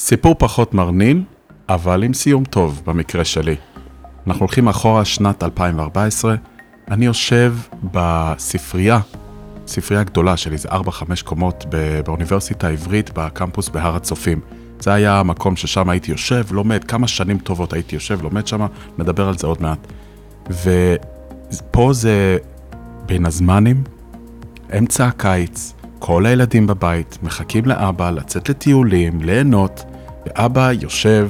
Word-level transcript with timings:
סיפור 0.00 0.34
פחות 0.38 0.74
מרנין, 0.74 1.24
אבל 1.68 2.02
עם 2.02 2.14
סיום 2.14 2.44
טוב 2.44 2.82
במקרה 2.86 3.24
שלי. 3.24 3.56
אנחנו 4.26 4.40
הולכים 4.40 4.68
אחורה 4.68 5.04
שנת 5.04 5.42
2014, 5.42 6.34
אני 6.90 7.06
יושב 7.06 7.54
בספרייה, 7.92 9.00
ספרייה 9.66 10.02
גדולה 10.02 10.36
של 10.36 10.52
איזה 10.52 10.68
4-5 10.68 10.72
קומות 11.24 11.64
באוניברסיטה 12.04 12.66
העברית 12.66 13.10
בקמפוס 13.14 13.68
בהר 13.68 13.96
הצופים. 13.96 14.40
זה 14.80 14.92
היה 14.92 15.20
המקום 15.20 15.56
ששם 15.56 15.88
הייתי 15.88 16.10
יושב, 16.10 16.44
לומד, 16.50 16.84
כמה 16.84 17.08
שנים 17.08 17.38
טובות 17.38 17.72
הייתי 17.72 17.96
יושב, 17.96 18.22
לומד 18.22 18.46
שם, 18.46 18.66
נדבר 18.98 19.28
על 19.28 19.38
זה 19.38 19.46
עוד 19.46 19.62
מעט. 19.62 19.92
ופה 20.50 21.92
זה 21.92 22.38
בין 23.06 23.26
הזמנים, 23.26 23.84
אמצע 24.78 25.06
הקיץ, 25.06 25.72
כל 26.06 26.26
הילדים 26.26 26.66
בבית 26.66 27.18
מחכים 27.22 27.64
לאבא 27.64 28.10
לצאת 28.10 28.48
לטיולים, 28.48 29.20
ליהנות, 29.20 29.84
ואבא 30.26 30.72
יושב 30.72 31.28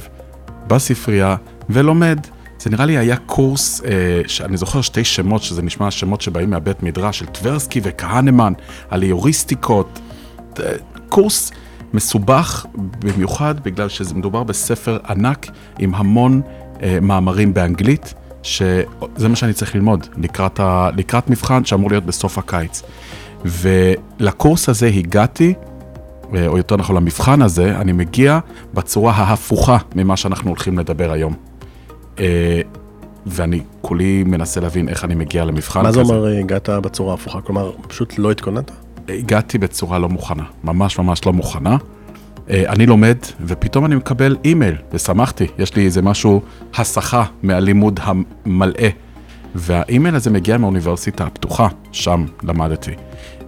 בספרייה 0.67 1.37
ולומד. 1.71 2.19
זה 2.59 2.71
נראה 2.71 2.87
לי 2.87 2.99
היה 2.99 3.17
קורס, 3.17 3.83
אה, 3.85 4.23
שאני 4.27 4.57
זוכר 4.57 4.81
שתי 4.81 5.05
שמות, 5.05 5.43
שזה 5.43 5.63
נשמע 5.63 5.91
שמות 5.91 6.21
שבאים 6.21 6.51
מהבית 6.51 6.83
מדרש, 6.83 7.19
של 7.19 7.27
טברסקי 7.27 7.81
וכהנמן, 7.83 8.53
על 8.91 9.03
איוריסטיקות. 9.03 10.01
אה, 10.61 10.73
קורס 11.09 11.53
מסובך 11.93 12.67
במיוחד 12.99 13.55
בגלל 13.61 13.89
שזה 13.89 14.15
מדובר 14.15 14.43
בספר 14.43 14.99
ענק 15.09 15.47
עם 15.79 15.95
המון 15.95 16.43
אה, 16.83 16.99
מאמרים 17.03 17.55
באנגלית, 17.55 18.15
שזה 18.43 19.29
מה 19.29 19.37
שאני 19.37 19.53
צריך 19.53 19.75
ללמוד 19.75 20.07
לקראת, 20.17 20.61
ה, 20.61 20.91
לקראת 20.97 21.31
מבחן 21.31 21.65
שאמור 21.65 21.91
להיות 21.91 22.07
בסוף 22.07 22.39
הקיץ. 22.39 22.83
ולקורס 23.47 24.69
הזה 24.69 24.87
הגעתי, 24.87 25.55
אה, 26.35 26.47
או 26.47 26.57
יותר 26.57 26.77
נכון 26.77 26.97
למבחן 26.97 27.43
הזה, 27.43 27.77
אני 27.77 27.93
מגיע 27.93 28.39
בצורה 28.75 29.13
ההפוכה 29.13 29.79
ממה 29.95 30.17
שאנחנו 30.17 30.51
הולכים 30.51 30.79
לדבר 30.79 31.13
היום. 31.13 31.35
אה, 32.19 32.61
ואני 33.27 33.61
כולי 33.81 34.25
מנסה 34.25 34.61
להבין 34.61 34.89
איך 34.89 35.05
אני 35.05 35.15
מגיע 35.15 35.45
למבחן 35.45 35.83
מה 35.83 35.89
כזה. 35.89 36.05
זה 36.05 36.13
אומר 36.13 36.33
אה, 36.33 36.39
הגעת 36.39 36.69
בצורה 36.69 37.15
הפוכה? 37.15 37.41
כלומר, 37.41 37.73
פשוט 37.89 38.19
לא 38.19 38.31
התכוננת? 38.31 38.71
הגעתי 39.09 39.59
בצורה 39.59 39.99
לא 39.99 40.09
מוכנה, 40.09 40.45
ממש 40.65 40.99
ממש 40.99 41.27
לא 41.27 41.33
מוכנה. 41.33 41.77
אני 42.51 42.87
לומד, 42.87 43.17
ופתאום 43.41 43.85
אני 43.85 43.95
מקבל 43.95 44.37
אימייל, 44.45 44.75
ושמחתי, 44.93 45.47
יש 45.59 45.77
לי 45.77 45.85
איזה 45.85 46.03
משהו, 46.03 46.41
הסחה 46.75 47.25
מהלימוד 47.43 48.01
המלאה. 48.03 48.89
והאימייל 49.55 50.15
הזה 50.15 50.31
מגיע 50.31 50.59
מהאוניברסיטה 50.59 51.25
הפתוחה, 51.25 51.69
שם 51.93 52.25
למדתי. 52.43 52.91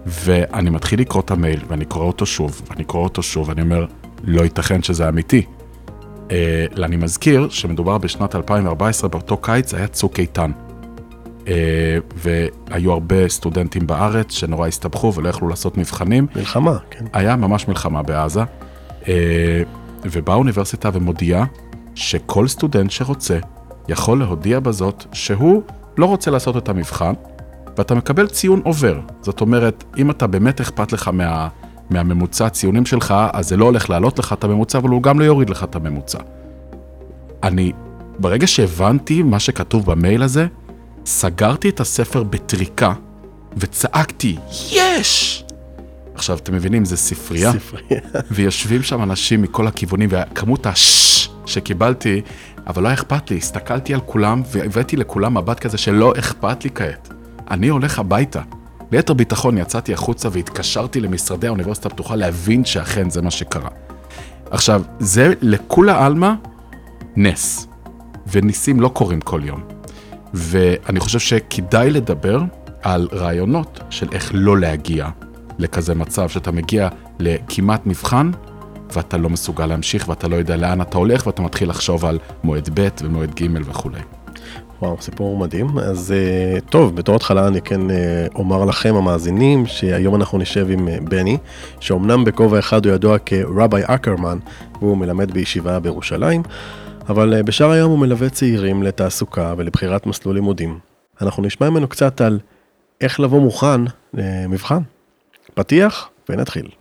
ואני 0.05 0.69
מתחיל 0.69 0.99
לקרוא 1.01 1.21
את 1.21 1.31
המייל, 1.31 1.59
ואני 1.67 1.85
קורא 1.85 2.05
אותו 2.05 2.25
שוב, 2.25 2.61
ואני 2.69 2.83
קורא 2.83 3.03
אותו 3.03 3.23
שוב, 3.23 3.49
ואני 3.49 3.61
אומר, 3.61 3.85
לא 4.23 4.41
ייתכן 4.41 4.83
שזה 4.83 5.09
אמיתי. 5.09 5.45
אה, 6.31 6.65
אני 6.83 6.95
מזכיר 6.95 7.49
שמדובר 7.49 7.97
בשנת 7.97 8.35
2014, 8.35 9.09
באותו 9.09 9.37
קיץ 9.37 9.73
היה 9.73 9.87
צוק 9.87 10.19
איתן. 10.19 10.51
אה, 11.47 11.97
והיו 12.15 12.91
הרבה 12.91 13.29
סטודנטים 13.29 13.87
בארץ 13.87 14.31
שנורא 14.31 14.67
הסתבכו 14.67 15.13
ולא 15.15 15.29
יכלו 15.29 15.49
לעשות 15.49 15.77
מבחנים. 15.77 16.27
מלחמה, 16.35 16.77
כן. 16.89 17.05
היה 17.13 17.35
ממש 17.35 17.67
מלחמה 17.67 18.03
בעזה, 18.03 18.41
אה, 19.07 19.63
ובאה 20.05 20.35
האוניברסיטה 20.35 20.89
ומודיעה 20.93 21.45
שכל 21.95 22.47
סטודנט 22.47 22.91
שרוצה 22.91 23.37
יכול 23.87 24.19
להודיע 24.19 24.59
בזאת 24.59 25.05
שהוא 25.13 25.63
לא 25.97 26.05
רוצה 26.05 26.31
לעשות 26.31 26.57
את 26.57 26.69
המבחן, 26.69 27.13
ואתה 27.77 27.95
מקבל 27.95 28.27
ציון 28.27 28.61
עובר. 28.63 28.99
זאת 29.21 29.41
אומרת, 29.41 29.83
אם 29.97 30.11
אתה 30.11 30.27
באמת 30.27 30.61
אכפת 30.61 30.91
לך 30.91 31.07
מה, 31.07 31.47
מהממוצע 31.89 32.45
הציונים 32.45 32.85
שלך, 32.85 33.13
אז 33.33 33.47
זה 33.47 33.57
לא 33.57 33.65
הולך 33.65 33.89
להעלות 33.89 34.19
לך 34.19 34.33
את 34.33 34.43
הממוצע, 34.43 34.77
אבל 34.77 34.89
הוא 34.89 35.03
גם 35.03 35.19
לא 35.19 35.25
יוריד 35.25 35.49
לך 35.49 35.63
את 35.63 35.75
הממוצע. 35.75 36.19
אני, 37.43 37.71
ברגע 38.19 38.47
שהבנתי 38.47 39.23
מה 39.23 39.39
שכתוב 39.39 39.85
במייל 39.85 40.23
הזה, 40.23 40.47
סגרתי 41.05 41.69
את 41.69 41.79
הספר 41.79 42.23
בטריקה 42.23 42.93
וצעקתי, 43.57 44.37
יש! 44.71 45.45
עכשיו, 46.15 46.37
אתם 46.37 46.53
מבינים, 46.53 46.85
זה 46.85 46.97
ספרייה, 46.97 47.51
ספרייה. 47.51 48.01
ויושבים 48.31 48.83
שם 48.83 49.03
אנשים 49.03 49.41
מכל 49.41 49.67
הכיוונים, 49.67 50.09
וכמות 50.11 50.65
השש 50.65 51.29
שקיבלתי, 51.45 52.21
אבל 52.67 52.83
לא 52.83 52.87
היה 52.87 52.93
אכפת 52.93 53.31
לי, 53.31 53.37
הסתכלתי 53.37 53.93
על 53.93 53.99
כולם 54.05 54.41
והבאתי 54.51 54.97
לכולם 54.97 55.37
מבט 55.37 55.59
כזה 55.59 55.77
שלא 55.77 56.13
אכפת 56.19 56.63
לי 56.63 56.69
כעת. 56.75 57.09
אני 57.51 57.67
הולך 57.67 57.99
הביתה. 57.99 58.41
ביתר 58.91 59.13
ביטחון 59.13 59.57
יצאתי 59.57 59.93
החוצה 59.93 60.29
והתקשרתי 60.31 61.01
למשרדי 61.01 61.47
האוניברסיטה 61.47 61.87
הפתוחה 61.87 62.15
להבין 62.15 62.65
שאכן 62.65 63.09
זה 63.09 63.21
מה 63.21 63.31
שקרה. 63.31 63.69
עכשיו, 64.51 64.81
זה 64.99 65.33
לכולה 65.41 66.05
עלמא 66.05 66.33
נס, 67.15 67.67
וניסים 68.31 68.79
לא 68.81 68.87
קורים 68.87 69.21
כל 69.21 69.41
יום. 69.43 69.61
ואני 70.33 70.99
חושב 70.99 71.19
שכדאי 71.19 71.91
לדבר 71.91 72.41
על 72.81 73.07
רעיונות 73.13 73.79
של 73.89 74.07
איך 74.11 74.31
לא 74.33 74.57
להגיע 74.57 75.09
לכזה 75.57 75.95
מצב 75.95 76.29
שאתה 76.29 76.51
מגיע 76.51 76.89
לכמעט 77.19 77.85
מבחן, 77.85 78.31
ואתה 78.93 79.17
לא 79.17 79.29
מסוגל 79.29 79.65
להמשיך, 79.65 80.09
ואתה 80.09 80.27
לא 80.27 80.35
יודע 80.35 80.55
לאן 80.55 80.81
אתה 80.81 80.97
הולך, 80.97 81.27
ואתה 81.27 81.41
מתחיל 81.41 81.69
לחשוב 81.69 82.05
על 82.05 82.19
מועד 82.43 82.69
ב' 82.73 82.87
ומועד 83.01 83.35
ג' 83.35 83.47
וכולי. 83.65 84.01
וואו, 84.81 84.97
סיפור 85.01 85.37
מדהים. 85.37 85.79
אז 85.79 86.13
uh, 86.13 86.69
טוב, 86.69 86.95
בתור 86.95 87.15
התחלה 87.15 87.47
אני 87.47 87.61
כן 87.61 87.81
uh, 87.89 87.93
אומר 88.35 88.65
לכם, 88.65 88.95
המאזינים, 88.95 89.65
שהיום 89.65 90.15
אנחנו 90.15 90.37
נשב 90.37 90.67
עם 90.69 90.87
uh, 90.87 91.09
בני, 91.09 91.37
שאומנם 91.79 92.23
בכובע 92.23 92.59
אחד 92.59 92.85
הוא 92.85 92.95
ידוע 92.95 93.17
כרבי 93.25 93.81
אקרמן, 93.83 94.37
והוא 94.81 94.97
מלמד 94.97 95.31
בישיבה 95.31 95.79
בירושלים, 95.79 96.43
אבל 97.09 97.41
בשאר 97.41 97.71
היום 97.71 97.91
הוא 97.91 97.99
מלווה 97.99 98.29
צעירים 98.29 98.83
לתעסוקה 98.83 99.53
ולבחירת 99.57 100.05
מסלול 100.05 100.35
לימודים. 100.35 100.79
אנחנו 101.21 101.43
נשמע 101.43 101.69
ממנו 101.69 101.87
קצת 101.87 102.21
על 102.21 102.39
איך 103.01 103.19
לבוא 103.19 103.41
מוכן 103.41 103.81
למבחן. 104.13 104.81
פתיח 105.53 106.09
ונתחיל. 106.29 106.78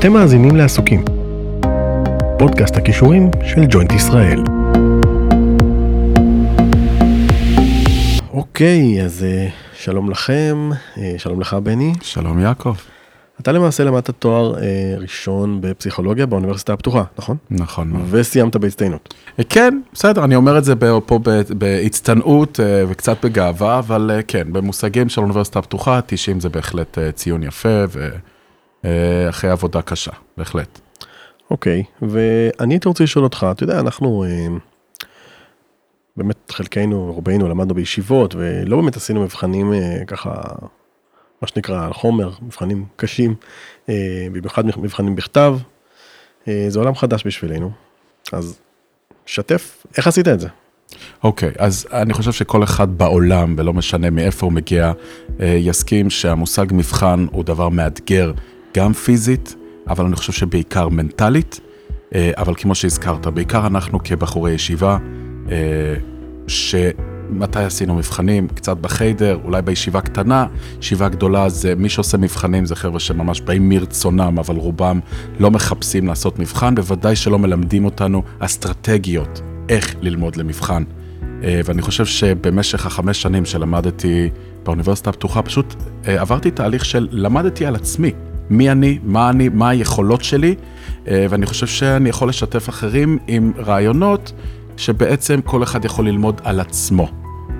אתם 0.00 0.12
מאזינים 0.12 0.56
לעסוקים. 0.56 1.04
פודקאסט 2.38 2.76
הכישורים 2.76 3.30
של 3.44 3.60
ג'וינט 3.68 3.92
ישראל. 3.92 4.42
אוקיי, 8.32 9.02
אז 9.04 9.24
אה, 9.24 9.48
שלום 9.74 10.10
לכם, 10.10 10.70
אה, 10.98 11.14
שלום 11.18 11.40
לך 11.40 11.54
בני. 11.54 11.92
שלום 12.02 12.38
יעקב. 12.38 12.74
אתה 13.40 13.52
למעשה 13.52 13.84
למדת 13.84 14.10
תואר 14.10 14.58
אה, 14.58 14.62
ראשון 14.98 15.60
בפסיכולוגיה 15.60 16.26
באוניברסיטה 16.26 16.72
הפתוחה, 16.72 17.04
נכון? 17.18 17.36
נכון. 17.50 18.06
וסיימת 18.10 18.56
בהצטיינות. 18.56 19.14
כן, 19.48 19.80
בסדר, 19.92 20.24
אני 20.24 20.36
אומר 20.36 20.58
את 20.58 20.64
זה 20.64 20.74
פה 21.06 21.20
בהצטנעות 21.58 22.60
וקצת 22.88 23.24
בגאווה, 23.24 23.78
אבל 23.78 24.10
כן, 24.28 24.52
במושגים 24.52 25.08
של 25.08 25.20
האוניברסיטה 25.20 25.58
הפתוחה, 25.58 26.00
90 26.06 26.40
זה 26.40 26.48
בהחלט 26.48 26.98
ציון 27.14 27.42
יפה, 27.42 27.84
ואחרי 28.84 29.50
עבודה 29.50 29.82
קשה, 29.82 30.10
בהחלט. 30.36 30.80
אוקיי, 31.50 31.82
ואני 32.02 32.74
הייתי 32.74 32.88
רוצה 32.88 33.04
לשאול 33.04 33.24
אותך, 33.24 33.46
אתה 33.50 33.64
יודע, 33.64 33.80
אנחנו, 33.80 34.24
באמת 36.16 36.52
חלקנו, 36.52 37.12
רובנו 37.12 37.48
למדנו 37.48 37.74
בישיבות, 37.74 38.34
ולא 38.34 38.76
באמת 38.76 38.96
עשינו 38.96 39.22
מבחנים 39.22 39.72
ככה 40.06 40.32
מה 41.42 41.48
שנקרא 41.48 41.86
על 41.86 41.92
חומר, 41.92 42.30
מבחנים 42.42 42.84
קשים, 42.96 43.34
במיוחד 44.32 44.66
מבחנים 44.66 45.16
בכתב. 45.16 45.58
זה 46.68 46.78
עולם 46.78 46.94
חדש 46.94 47.26
בשבילנו, 47.26 47.70
אז 48.32 48.58
שתף, 49.26 49.86
איך 49.96 50.06
עשית 50.06 50.28
את 50.28 50.40
זה? 50.40 50.48
אוקיי, 51.24 51.48
okay, 51.48 51.54
אז 51.58 51.86
אני 51.92 52.14
חושב 52.14 52.32
שכל 52.32 52.64
אחד 52.64 52.98
בעולם, 52.98 53.54
ולא 53.58 53.72
משנה 53.72 54.10
מאיפה 54.10 54.46
הוא 54.46 54.52
מגיע, 54.52 54.92
יסכים 55.40 56.10
שהמושג 56.10 56.66
מבחן 56.70 57.26
הוא 57.32 57.44
דבר 57.44 57.68
מאתגר, 57.68 58.32
גם 58.76 58.92
פיזית, 58.92 59.56
אבל 59.88 60.04
אני 60.04 60.16
חושב 60.16 60.32
שבעיקר 60.32 60.88
מנטלית, 60.88 61.60
אבל 62.14 62.54
כמו 62.56 62.74
שהזכרת, 62.74 63.26
בעיקר 63.26 63.66
אנחנו 63.66 63.98
כבחורי 64.04 64.52
ישיבה, 64.52 64.98
ש... 66.46 66.74
מתי 67.30 67.58
עשינו 67.58 67.94
מבחנים? 67.94 68.48
קצת 68.48 68.76
בחיידר, 68.76 69.38
אולי 69.44 69.62
בישיבה 69.62 70.00
קטנה. 70.00 70.46
ישיבה 70.80 71.08
גדולה 71.08 71.48
זה, 71.48 71.74
מי 71.74 71.88
שעושה 71.88 72.18
מבחנים 72.18 72.66
זה 72.66 72.76
חבר'ה 72.76 73.00
שממש 73.00 73.40
באים 73.40 73.68
מרצונם, 73.68 74.38
אבל 74.38 74.56
רובם 74.56 75.00
לא 75.38 75.50
מחפשים 75.50 76.06
לעשות 76.06 76.38
מבחן, 76.38 76.74
בוודאי 76.74 77.16
שלא 77.16 77.38
מלמדים 77.38 77.84
אותנו 77.84 78.22
אסטרטגיות 78.38 79.40
איך 79.68 79.94
ללמוד 80.00 80.36
למבחן. 80.36 80.84
ואני 81.42 81.82
חושב 81.82 82.06
שבמשך 82.06 82.86
החמש 82.86 83.22
שנים 83.22 83.44
שלמדתי 83.44 84.30
באוניברסיטה 84.64 85.10
הפתוחה, 85.10 85.42
פשוט 85.42 85.74
עברתי 86.04 86.50
תהליך 86.50 86.84
של 86.84 87.08
למדתי 87.10 87.66
על 87.66 87.74
עצמי. 87.74 88.12
מי 88.50 88.70
אני, 88.70 88.98
מה 89.04 89.30
אני, 89.30 89.48
מה 89.48 89.68
היכולות 89.68 90.24
שלי, 90.24 90.54
ואני 91.06 91.46
חושב 91.46 91.66
שאני 91.66 92.08
יכול 92.08 92.28
לשתף 92.28 92.68
אחרים 92.68 93.18
עם 93.26 93.52
רעיונות 93.58 94.32
שבעצם 94.76 95.40
כל 95.40 95.62
אחד 95.62 95.84
יכול 95.84 96.08
ללמוד 96.08 96.40
על 96.44 96.60
עצמו. 96.60 97.08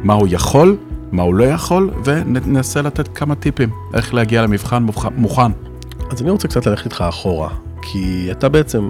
מה 0.02 0.14
הוא 0.14 0.28
יכול 0.30 0.76
מה 1.12 1.22
הוא 1.22 1.34
לא 1.34 1.44
יכול, 1.44 1.90
וננסה 2.04 2.82
לתת 2.82 3.08
כמה 3.08 3.34
טיפים 3.34 3.70
איך 3.94 4.14
להגיע 4.14 4.42
למבחן 4.42 4.86
מוכן. 5.16 5.52
אז 6.10 6.22
אני 6.22 6.30
רוצה 6.30 6.48
קצת 6.48 6.66
ללכת 6.66 6.84
איתך 6.84 7.04
אחורה, 7.08 7.48
כי 7.82 8.28
אתה 8.30 8.48
בעצם, 8.48 8.88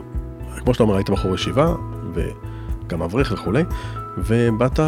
כמו 0.59 0.75
שאתה 0.75 0.83
אומר, 0.83 0.97
היית 0.97 1.11
בחור 1.11 1.35
ישיבה, 1.35 1.75
וגם 2.15 3.03
אברך 3.03 3.33
וכולי, 3.33 3.63
ובאת 4.19 4.81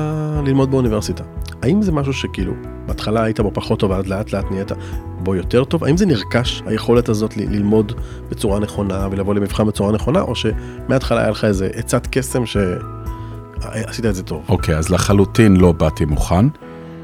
ללמוד 0.45 0.71
באוניברסיטה. 0.71 1.25
האם 1.63 1.83
זה 1.83 1.93
משהו 1.93 2.13
שכאילו, 2.13 2.53
בהתחלה 2.87 3.23
היית 3.25 3.41
בו 3.41 3.51
פחות 3.55 3.79
טוב, 3.79 3.91
ואז 3.91 4.07
לאט 4.07 4.33
לאט 4.33 4.51
נהיית 4.51 4.73
בו 5.19 5.35
יותר 5.35 5.65
טוב? 5.65 5.85
האם 5.85 5.97
זה 5.97 6.07
נרכש, 6.07 6.63
היכולת 6.67 7.09
הזאת 7.09 7.37
ל- 7.37 7.41
ללמוד 7.41 7.93
בצורה 8.31 8.61
נכונה 8.61 9.09
ולבוא 9.11 9.35
למבחן 9.35 9.67
בצורה 9.67 9.93
נכונה, 9.93 10.21
או 10.21 10.35
שמההתחלה 10.35 11.21
היה 11.21 11.31
לך 11.31 11.45
איזה 11.45 11.69
עצת 11.75 12.07
קסם 12.11 12.43
שעשית 12.47 14.07
את 14.07 14.15
זה 14.15 14.23
טוב? 14.23 14.45
אוקיי, 14.49 14.75
okay, 14.75 14.79
אז 14.79 14.91
לחלוטין 14.91 15.57
לא 15.57 15.73
באתי 15.73 16.05
מוכן. 16.05 16.47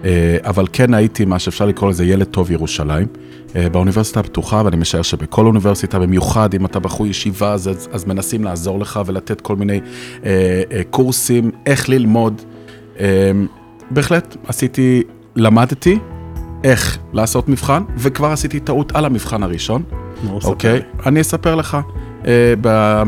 אה, 0.05 0.37
אבל 0.43 0.67
כן 0.73 0.95
הייתי 0.95 1.25
מה 1.25 1.39
שאפשר 1.39 1.67
לקרוא 1.67 1.91
לזה 1.91 2.05
ילד 2.05 2.27
טוב 2.27 2.51
ירושלים. 2.51 3.07
אה, 3.57 3.69
באוניברסיטה 3.69 4.21
הפתוחה, 4.21 4.63
ואני 4.65 4.77
משער 4.77 5.03
שבכל 5.03 5.47
אוניברסיטה, 5.47 5.99
במיוחד 5.99 6.55
אם 6.55 6.67
אתה 6.67 6.79
בחור 6.79 7.07
ישיבה, 7.07 7.53
אז, 7.53 7.89
אז 7.93 8.05
מנסים 8.05 8.45
לעזור 8.45 8.79
לך 8.79 9.01
ולתת 9.07 9.41
כל 9.41 9.57
מיני 9.57 9.81
אה, 10.25 10.63
אה, 10.73 10.83
קורסים, 10.91 11.51
איך 11.67 11.89
ללמוד. 11.89 12.43
אה, 13.01 13.31
בהחלט, 13.91 14.37
עשיתי, 14.47 15.03
למדתי 15.37 15.99
איך 16.65 16.99
לעשות 17.13 17.49
מבחן, 17.49 17.83
וכבר 17.97 18.33
עשיתי 18.33 18.61
טעות 18.61 18.93
על 18.97 19.05
המבחן 19.05 19.43
הראשון. 19.43 19.83
אוקיי? 20.45 20.81
Okay, 20.81 21.09
אני 21.09 21.21
אספר 21.21 21.55
לך. 21.55 21.79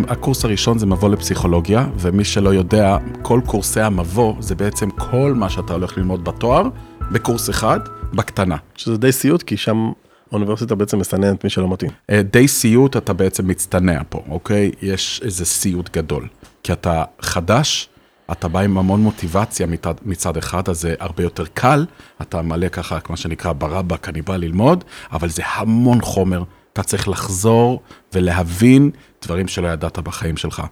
הקורס 0.09 0.45
הראשון 0.45 0.79
זה 0.79 0.87
מבוא 0.87 1.09
לפסיכולוגיה, 1.09 1.87
ומי 1.99 2.25
שלא 2.25 2.55
יודע, 2.55 2.97
כל 3.23 3.41
קורסי 3.47 3.81
המבוא 3.81 4.35
זה 4.41 4.55
בעצם 4.55 4.91
כל 4.91 5.35
מה 5.37 5.51
שאתה 5.51 5.73
הולך 5.73 5.99
ללמוד 5.99 6.25
בתואר, 6.25 6.69
בקורס 7.13 7.51
אחד, 7.51 7.81
בקטנה. 8.15 8.57
שזה 8.75 8.97
די 8.97 9.13
סיוט, 9.13 9.43
כי 9.43 9.57
שם 9.57 9.93
האוניברסיטה 10.31 10.75
בעצם 10.75 10.99
מסננת 10.99 11.45
מי 11.45 11.51
שלא 11.51 11.69
מתאים. 11.69 11.91
Uh, 11.91 12.15
די 12.33 12.49
סיוט, 12.49 12.97
אתה 12.97 13.13
בעצם 13.13 13.49
מצטנע 13.49 14.01
פה, 14.09 14.23
אוקיי? 14.29 14.71
יש 14.83 15.21
איזה 15.25 15.45
סיוט 15.45 15.97
גדול. 15.97 16.29
כי 16.63 16.73
אתה 16.73 17.05
חדש, 17.21 17.89
אתה 18.33 18.49
בא 18.49 18.61
עם 18.61 18.79
המון 18.79 19.01
מוטיבציה 19.01 19.67
מצד, 19.67 19.95
מצד 20.03 20.37
אחד, 20.37 20.69
אז 20.69 20.81
זה 20.81 20.95
הרבה 21.01 21.23
יותר 21.23 21.45
קל, 21.55 21.87
אתה 22.23 22.43
מלא 22.43 22.69
ככה, 22.69 22.99
מה 23.11 23.17
שנקרא 23.17 23.53
ברבק, 23.53 24.09
אני 24.09 24.23
בא 24.23 24.37
ללמוד, 24.37 24.85
אבל 25.13 25.29
זה 25.29 25.43
המון 25.55 26.01
חומר, 26.01 26.43
אתה 26.77 26.85
צריך 26.85 27.09
לחזור 27.09 27.83
ולהבין 28.13 28.91
דברים 29.25 29.49
שלא 29.49 29.69
ידעת 29.69 29.99
בחיים 29.99 30.37
שלך. 30.37 30.63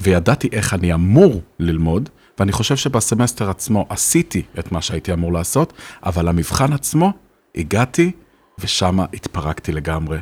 וידעתי 0.00 0.48
איך 0.52 0.74
אני 0.74 0.94
אמור 0.94 1.40
ללמוד, 1.58 2.08
ואני 2.38 2.52
חושב 2.52 2.76
שבסמסטר 2.76 3.50
עצמו 3.50 3.86
עשיתי 3.88 4.42
את 4.58 4.72
מה 4.72 4.82
שהייתי 4.82 5.12
אמור 5.12 5.32
לעשות, 5.32 5.72
אבל 6.06 6.28
למבחן 6.28 6.72
עצמו 6.72 7.12
הגעתי, 7.54 8.12
ושם 8.58 9.00
התפרקתי 9.00 9.72
לגמרי. 9.72 10.18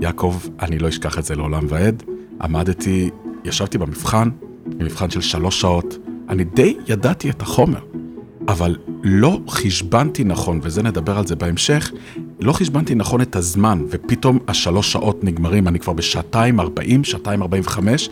יעקב, 0.00 0.36
אני 0.60 0.78
לא 0.78 0.88
אשכח 0.88 1.18
את 1.18 1.24
זה 1.24 1.36
לעולם 1.36 1.66
ועד. 1.68 2.02
עמדתי, 2.42 3.10
ישבתי 3.44 3.78
במבחן, 3.78 4.28
במבחן 4.66 5.10
של 5.10 5.20
שלוש 5.20 5.60
שעות, 5.60 5.98
אני 6.28 6.44
די 6.44 6.76
ידעתי 6.88 7.30
את 7.30 7.42
החומר, 7.42 7.78
אבל 8.48 8.76
לא 9.02 9.40
חשבנתי 9.48 10.24
נכון, 10.24 10.60
וזה 10.62 10.82
נדבר 10.82 11.18
על 11.18 11.26
זה 11.26 11.36
בהמשך, 11.36 11.92
לא 12.40 12.52
חשבנתי 12.52 12.94
נכון 12.94 13.20
את 13.20 13.36
הזמן, 13.36 13.84
ופתאום 13.90 14.38
השלוש 14.48 14.92
שעות 14.92 15.24
נגמרים, 15.24 15.68
אני 15.68 15.78
כבר 15.78 15.92
בשעתיים 15.92 16.60
ארבעים, 16.60 17.04
שעתיים 17.04 17.42
ארבעים 17.42 17.62
וחמש, 17.66 18.08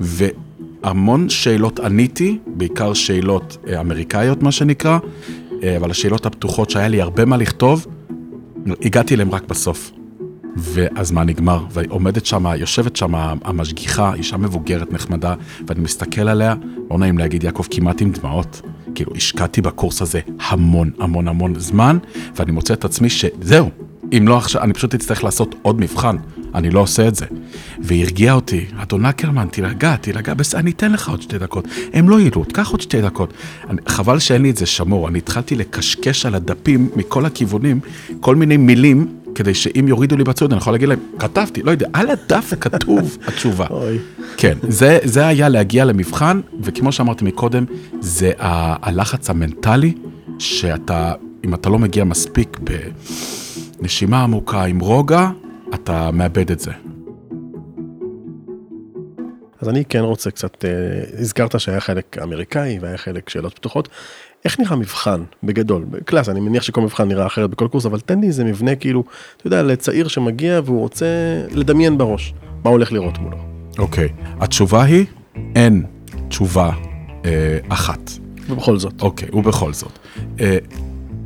והמון 0.00 1.28
שאלות 1.28 1.80
עניתי, 1.80 2.38
בעיקר 2.46 2.94
שאלות 2.94 3.56
אה, 3.68 3.80
אמריקאיות, 3.80 4.42
מה 4.42 4.52
שנקרא, 4.52 4.98
אה, 5.62 5.76
אבל 5.76 5.90
השאלות 5.90 6.26
הפתוחות 6.26 6.70
שהיה 6.70 6.88
לי 6.88 7.00
הרבה 7.00 7.24
מה 7.24 7.36
לכתוב, 7.36 7.86
הגעתי 8.82 9.14
אליהן 9.14 9.28
רק 9.28 9.44
בסוף. 9.48 9.90
והזמן 10.56 11.26
נגמר, 11.26 11.64
ועומדת 11.70 12.26
שם, 12.26 12.46
יושבת 12.56 12.96
שם 12.96 13.14
המשגיחה, 13.44 14.14
אישה 14.14 14.36
מבוגרת 14.36 14.92
נחמדה, 14.92 15.34
ואני 15.66 15.80
מסתכל 15.80 16.28
עליה, 16.28 16.54
לא 16.90 16.98
נעים 16.98 17.18
להגיד, 17.18 17.44
יעקב, 17.44 17.64
כמעט 17.70 18.00
עם 18.00 18.12
דמעות. 18.12 18.60
כאילו, 18.94 19.12
השקעתי 19.16 19.60
בקורס 19.60 20.02
הזה 20.02 20.20
המון, 20.40 20.90
המון, 21.00 21.28
המון 21.28 21.58
זמן, 21.58 21.98
ואני 22.36 22.52
מוצא 22.52 22.74
את 22.74 22.84
עצמי 22.84 23.10
שזהו, 23.10 23.70
אם 24.18 24.28
לא 24.28 24.36
עכשיו, 24.36 24.62
אני 24.62 24.72
פשוט 24.72 24.94
אצטרך 24.94 25.24
לעשות 25.24 25.54
עוד 25.62 25.80
מבחן, 25.80 26.16
אני 26.54 26.70
לא 26.70 26.80
עושה 26.80 27.08
את 27.08 27.14
זה. 27.14 27.26
והיא 27.78 28.04
הרגיעה 28.04 28.34
אותי, 28.34 28.66
אדון 28.76 29.06
אקרמן, 29.06 29.46
תירגע, 29.50 29.96
תירגע, 29.96 30.34
בסדר, 30.34 30.60
אני 30.60 30.70
אתן 30.70 30.92
לך 30.92 31.08
עוד 31.08 31.22
שתי 31.22 31.38
דקות. 31.38 31.68
הם 31.92 32.08
לא 32.08 32.20
יראו, 32.20 32.44
קח 32.52 32.70
עוד 32.70 32.80
שתי 32.80 33.02
דקות. 33.02 33.32
אני, 33.70 33.80
חבל 33.86 34.18
שאין 34.18 34.42
לי 34.42 34.50
את 34.50 34.56
זה 34.56 34.66
שמור, 34.66 35.08
אני 35.08 35.18
התחלתי 35.18 35.54
לקשקש 35.54 36.26
על 36.26 36.34
הדפים 36.34 36.88
מכל 36.96 37.26
הכיוונים, 37.26 37.80
כל 38.20 38.36
מיני 38.36 38.56
מילים 38.56 39.06
כדי 39.34 39.54
שאם 39.54 39.84
יורידו 39.88 40.16
לי 40.16 40.24
בציוד, 40.24 40.52
אני 40.52 40.58
יכול 40.58 40.72
להגיד 40.72 40.88
להם, 40.88 40.98
כתבתי, 41.18 41.62
לא 41.62 41.70
יודע, 41.70 41.88
על 41.92 42.10
הדף 42.10 42.52
כתוב 42.60 43.18
התשובה. 43.28 43.66
כן, 44.36 44.58
זה, 44.68 44.98
זה 45.04 45.26
היה 45.26 45.48
להגיע 45.48 45.84
למבחן, 45.84 46.40
וכמו 46.62 46.92
שאמרתי 46.92 47.24
מקודם, 47.24 47.64
זה 48.00 48.32
הלחץ 48.38 49.30
המנטלי, 49.30 49.94
שאתה, 50.38 51.12
אם 51.44 51.54
אתה 51.54 51.68
לא 51.68 51.78
מגיע 51.78 52.04
מספיק 52.04 52.58
בנשימה 53.80 54.22
עמוקה 54.22 54.64
עם 54.64 54.80
רוגע, 54.80 55.30
אתה 55.74 56.10
מאבד 56.10 56.50
את 56.50 56.60
זה. 56.60 56.70
אז 59.64 59.68
אני 59.68 59.84
כן 59.84 60.00
רוצה 60.00 60.30
קצת, 60.30 60.64
אה, 60.64 60.70
הזכרת 61.18 61.60
שהיה 61.60 61.80
חלק 61.80 62.18
אמריקאי 62.22 62.78
והיה 62.80 62.96
חלק 62.96 63.28
שאלות 63.28 63.54
פתוחות. 63.54 63.88
איך 64.44 64.60
נראה 64.60 64.76
מבחן 64.76 65.22
בגדול 65.42 65.84
קלאס 66.04 66.28
אני 66.28 66.40
מניח 66.40 66.62
שכל 66.62 66.80
מבחן 66.80 67.08
נראה 67.08 67.26
אחרת 67.26 67.50
בכל 67.50 67.68
קורס 67.68 67.86
אבל 67.86 68.00
תן 68.00 68.20
לי 68.20 68.26
איזה 68.26 68.44
מבנה 68.44 68.74
כאילו 68.74 69.04
אתה 69.36 69.46
יודע 69.46 69.62
לצעיר 69.62 70.08
שמגיע 70.08 70.60
והוא 70.64 70.80
רוצה 70.80 71.06
לדמיין 71.50 71.98
בראש 71.98 72.34
מה 72.64 72.70
הולך 72.70 72.92
לראות 72.92 73.18
מולו. 73.18 73.36
אוקיי 73.78 74.08
okay. 74.08 74.42
התשובה 74.44 74.82
היא 74.82 75.06
אין 75.54 75.84
תשובה 76.28 76.70
אה, 77.24 77.58
אחת. 77.68 78.10
ובכל 78.48 78.78
זאת. 78.78 79.02
אוקיי 79.02 79.28
okay, 79.28 79.36
ובכל 79.36 79.72
זאת. 79.72 79.98
אה, 80.40 80.58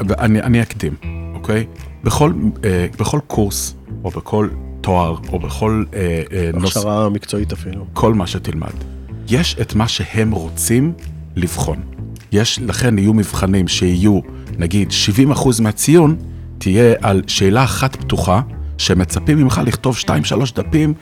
ואני 0.09 0.43
אני 0.43 0.63
אקדים 0.63 0.95
אוקיי 1.35 1.67
בכל 2.05 2.33
אה, 2.65 2.87
בכל 2.99 3.21
קורס 3.27 3.75
או 4.05 4.11
בכל 4.11 4.49
תואר 4.81 5.17
או 5.33 5.39
בכל 5.39 5.85
אה, 5.95 6.23
אה, 6.33 6.51
נושא. 6.55 6.79
הכשרה 6.79 7.09
מקצועית 7.09 7.53
אפילו. 7.53 7.85
כל 7.93 8.15
מה 8.15 8.27
שתלמד. 8.27 8.73
יש 9.29 9.57
את 9.61 9.75
מה 9.75 9.89
שהם 9.89 10.31
רוצים 10.31 10.93
לבחון. 11.37 11.77
יש, 12.33 12.59
לכן 12.59 12.99
יהיו 12.99 13.15
מבחנים 13.15 13.69
שיהיו, 13.69 14.21
נגיד, 14.59 14.89
70% 15.33 15.63
מהציון 15.63 16.17
תהיה 16.59 16.95
על 17.03 17.23
שאלה 17.27 17.65
אחת 17.65 17.97
פתוחה, 17.97 18.41
שמצפים 18.79 19.39
ממך 19.39 19.61
לכתוב 19.65 19.97
2-3 19.97 20.09
דפים 20.55 20.95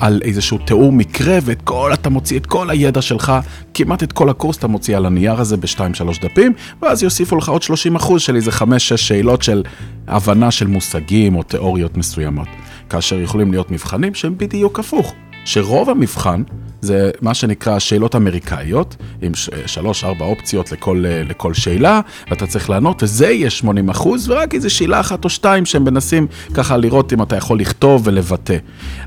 על 0.00 0.20
איזשהו 0.24 0.58
תיאור 0.58 0.92
מקרה, 0.92 1.38
ואת 1.42 1.62
כל, 1.62 1.90
אתה 1.94 2.10
מוציא 2.10 2.38
את 2.38 2.46
כל 2.46 2.70
הידע 2.70 3.02
שלך, 3.02 3.32
כמעט 3.74 4.02
את 4.02 4.12
כל 4.12 4.28
הקורס 4.28 4.56
אתה 4.58 4.66
מוציא 4.66 4.96
על 4.96 5.06
הנייר 5.06 5.40
הזה 5.40 5.56
ב-2-3 5.56 5.80
דפים, 6.22 6.52
ואז 6.82 7.02
יוסיפו 7.02 7.36
לך 7.36 7.48
עוד 7.48 7.62
30 7.62 7.96
של 8.18 8.36
איזה 8.36 8.50
5-6 8.50 8.96
שאלות 8.96 9.42
של 9.42 9.62
הבנה 10.08 10.50
של 10.50 10.66
מושגים 10.66 11.36
או 11.36 11.42
תיאוריות 11.42 11.96
מסוימות. 11.96 12.48
כאשר 12.90 13.20
יכולים 13.20 13.50
להיות 13.50 13.70
מבחנים 13.70 14.14
שהם 14.14 14.38
בדיוק 14.38 14.78
הפוך. 14.78 15.14
שרוב 15.44 15.90
המבחן 15.90 16.42
זה 16.80 17.10
מה 17.20 17.34
שנקרא 17.34 17.78
שאלות 17.78 18.16
אמריקאיות, 18.16 18.96
עם 19.22 19.32
שלוש-ארבע 19.66 20.24
אופציות 20.24 20.72
לכל, 20.72 21.04
לכל 21.08 21.54
שאלה, 21.54 22.00
ואתה 22.30 22.46
צריך 22.46 22.70
לענות, 22.70 23.02
וזה 23.02 23.26
יהיה 23.26 23.50
80 23.50 23.88
אחוז, 23.88 24.30
ורק 24.30 24.54
איזה 24.54 24.70
שאלה 24.70 25.00
אחת 25.00 25.24
או 25.24 25.30
שתיים 25.30 25.66
שהם 25.66 25.84
מנסים 25.84 26.26
ככה 26.54 26.76
לראות 26.76 27.12
אם 27.12 27.22
אתה 27.22 27.36
יכול 27.36 27.60
לכתוב 27.60 28.02
ולבטא. 28.04 28.56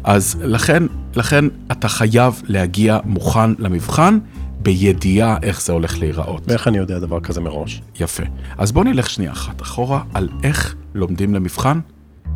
אז 0.04 0.38
לכן, 0.44 0.84
לכן 1.16 1.46
אתה 1.72 1.88
חייב 1.88 2.42
להגיע 2.48 3.00
מוכן 3.06 3.52
למבחן. 3.60 4.20
בידיעה 4.62 5.38
איך 5.44 5.62
זה 5.62 5.74
הולך 5.74 6.00
להיראות. 6.00 6.44
ואיך 6.48 6.68
אני 6.68 6.78
יודע 6.78 7.00
דבר 7.00 7.20
כזה 7.20 7.42
מראש? 7.42 7.82
יפה. 8.00 8.24
אז 8.58 8.72
בוא 8.72 8.84
נלך 8.84 9.10
שנייה 9.10 9.32
אחת 9.32 9.62
אחורה 9.62 10.02
על 10.14 10.30
איך 10.44 10.76
לומדים 10.96 11.34
למבחן 11.34 11.80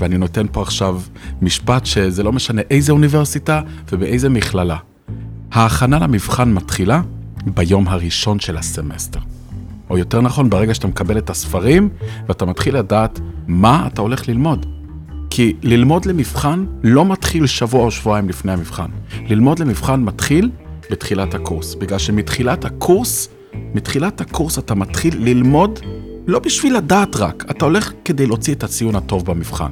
ואני 0.02 0.18
נותן 0.18 0.46
פה 0.52 0.62
עכשיו 0.62 1.02
משפט 1.42 1.86
שזה 1.86 2.24
לא 2.24 2.32
משנה 2.32 2.62
איזה 2.70 2.92
אוניברסיטה 2.92 3.62
ובאיזה 3.92 4.30
מכללה. 4.30 4.78
ההכנה 5.52 6.00
למבחן 6.00 6.54
מתחילה 6.54 7.02
ביום 7.46 7.88
הראשון 7.88 8.40
של 8.40 8.58
הסמסטר. 8.58 9.20
או 9.90 9.98
יותר 9.98 10.22
נכון, 10.22 10.50
ברגע 10.50 10.74
שאתה 10.74 10.88
מקבל 10.88 11.18
את 11.18 11.30
הספרים 11.30 11.90
ואתה 12.28 12.46
מתחיל 12.46 12.78
לדעת 12.78 13.20
מה 13.48 13.88
אתה 13.88 14.02
הולך 14.02 14.28
ללמוד. 14.30 14.66
כי 15.30 15.54
ללמוד 15.64 16.06
למבחן 16.06 16.66
לא 16.84 17.06
מתחיל 17.06 17.48
שבוע 17.48 17.82
או 17.82 17.92
שבועיים 17.92 18.30
לפני 18.30 18.52
המבחן. 18.52 18.90
ללמוד 19.28 19.60
למבחן 19.60 20.04
מתחיל 20.04 20.52
בתחילת 20.92 21.34
הקורס, 21.34 21.76
בגלל 21.76 22.00
שמתחילת 22.00 22.66
הקורס, 22.66 23.30
מתחילת 23.54 24.22
הקורס 24.22 24.60
אתה 24.60 24.76
מתחיל 24.76 25.24
ללמוד 25.24 25.80
לא 26.28 26.40
בשביל 26.40 26.78
לדעת 26.78 27.16
רק, 27.16 27.46
אתה 27.52 27.66
הולך 27.66 27.92
כדי 28.06 28.28
להוציא 28.28 28.54
את 28.54 28.64
הציון 28.64 28.96
הטוב 28.96 29.26
במבחן. 29.26 29.72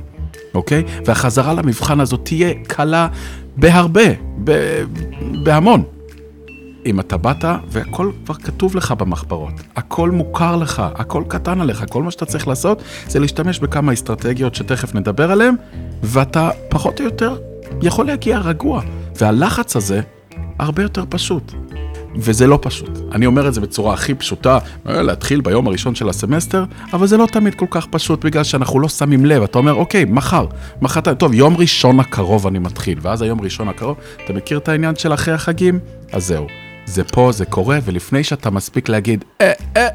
אוקיי? 0.54 0.84
והחזרה 1.06 1.54
למבחן 1.54 2.00
הזאת 2.00 2.20
תהיה 2.24 2.54
קלה 2.68 3.08
בהרבה, 3.56 4.02
בהמון. 5.44 5.84
אם 6.86 7.00
אתה 7.00 7.18
באת 7.18 7.46
והכל 7.68 8.12
כבר 8.26 8.34
כתוב 8.34 8.76
לך 8.76 8.92
במחברות, 8.92 9.54
הכל 9.76 10.12
מוכר 10.12 10.56
לך, 10.56 10.84
הכל 10.96 11.24
קטן 11.28 11.62
עליך, 11.62 11.86
כל 11.90 12.04
מה 12.04 12.12
שאתה 12.12 12.26
צריך 12.26 12.48
לעשות 12.48 12.84
זה 13.08 13.20
להשתמש 13.20 13.60
בכמה 13.60 13.94
אסטרטגיות 13.94 14.56
שתכף 14.56 14.96
נדבר 14.96 15.32
עליהן, 15.32 15.56
ואתה 16.04 16.50
פחות 16.70 17.00
או 17.00 17.06
יותר 17.06 17.38
יכול 17.82 18.06
להגיע 18.06 18.40
רגוע. 18.40 18.82
והלחץ 19.16 19.76
הזה 19.76 20.02
הרבה 20.60 20.84
יותר 20.84 21.04
פשוט. 21.10 21.54
וזה 22.16 22.48
לא 22.48 22.60
פשוט. 22.62 22.90
אני 23.12 23.26
אומר 23.26 23.48
את 23.48 23.54
זה 23.54 23.62
בצורה 23.62 23.94
הכי 23.94 24.14
פשוטה, 24.14 24.58
להתחיל 24.86 25.42
ביום 25.42 25.68
הראשון 25.68 25.96
של 25.96 26.10
הסמסטר, 26.10 26.64
אבל 26.94 27.08
זה 27.08 27.18
לא 27.18 27.26
תמיד 27.26 27.56
כל 27.56 27.66
כך 27.70 27.88
פשוט 27.92 28.26
בגלל 28.26 28.44
שאנחנו 28.44 28.80
לא 28.80 28.90
שמים 28.90 29.26
לב. 29.26 29.44
אתה 29.44 29.58
אומר, 29.58 29.74
אוקיי, 29.74 30.06
מחר, 30.06 30.46
מחר, 30.82 31.14
טוב, 31.14 31.34
יום 31.34 31.58
ראשון 31.58 32.00
הקרוב 32.00 32.48
אני 32.48 32.60
מתחיל, 32.60 33.00
ואז 33.02 33.22
היום 33.22 33.42
ראשון 33.42 33.68
הקרוב, 33.68 33.98
אתה 34.26 34.34
מכיר 34.34 34.58
את 34.58 34.70
העניין 34.70 34.96
של 34.96 35.14
אחרי 35.14 35.34
החגים? 35.34 35.80
אז 36.12 36.26
זהו. 36.26 36.48
זה 36.86 37.04
פה, 37.04 37.32
זה 37.32 37.46
קורה, 37.46 37.80
ולפני 37.84 38.24
שאתה 38.24 38.50
מספיק 38.50 38.90
להגיד, 38.90 39.26
אה, 39.42 39.52
אה, 39.78 39.88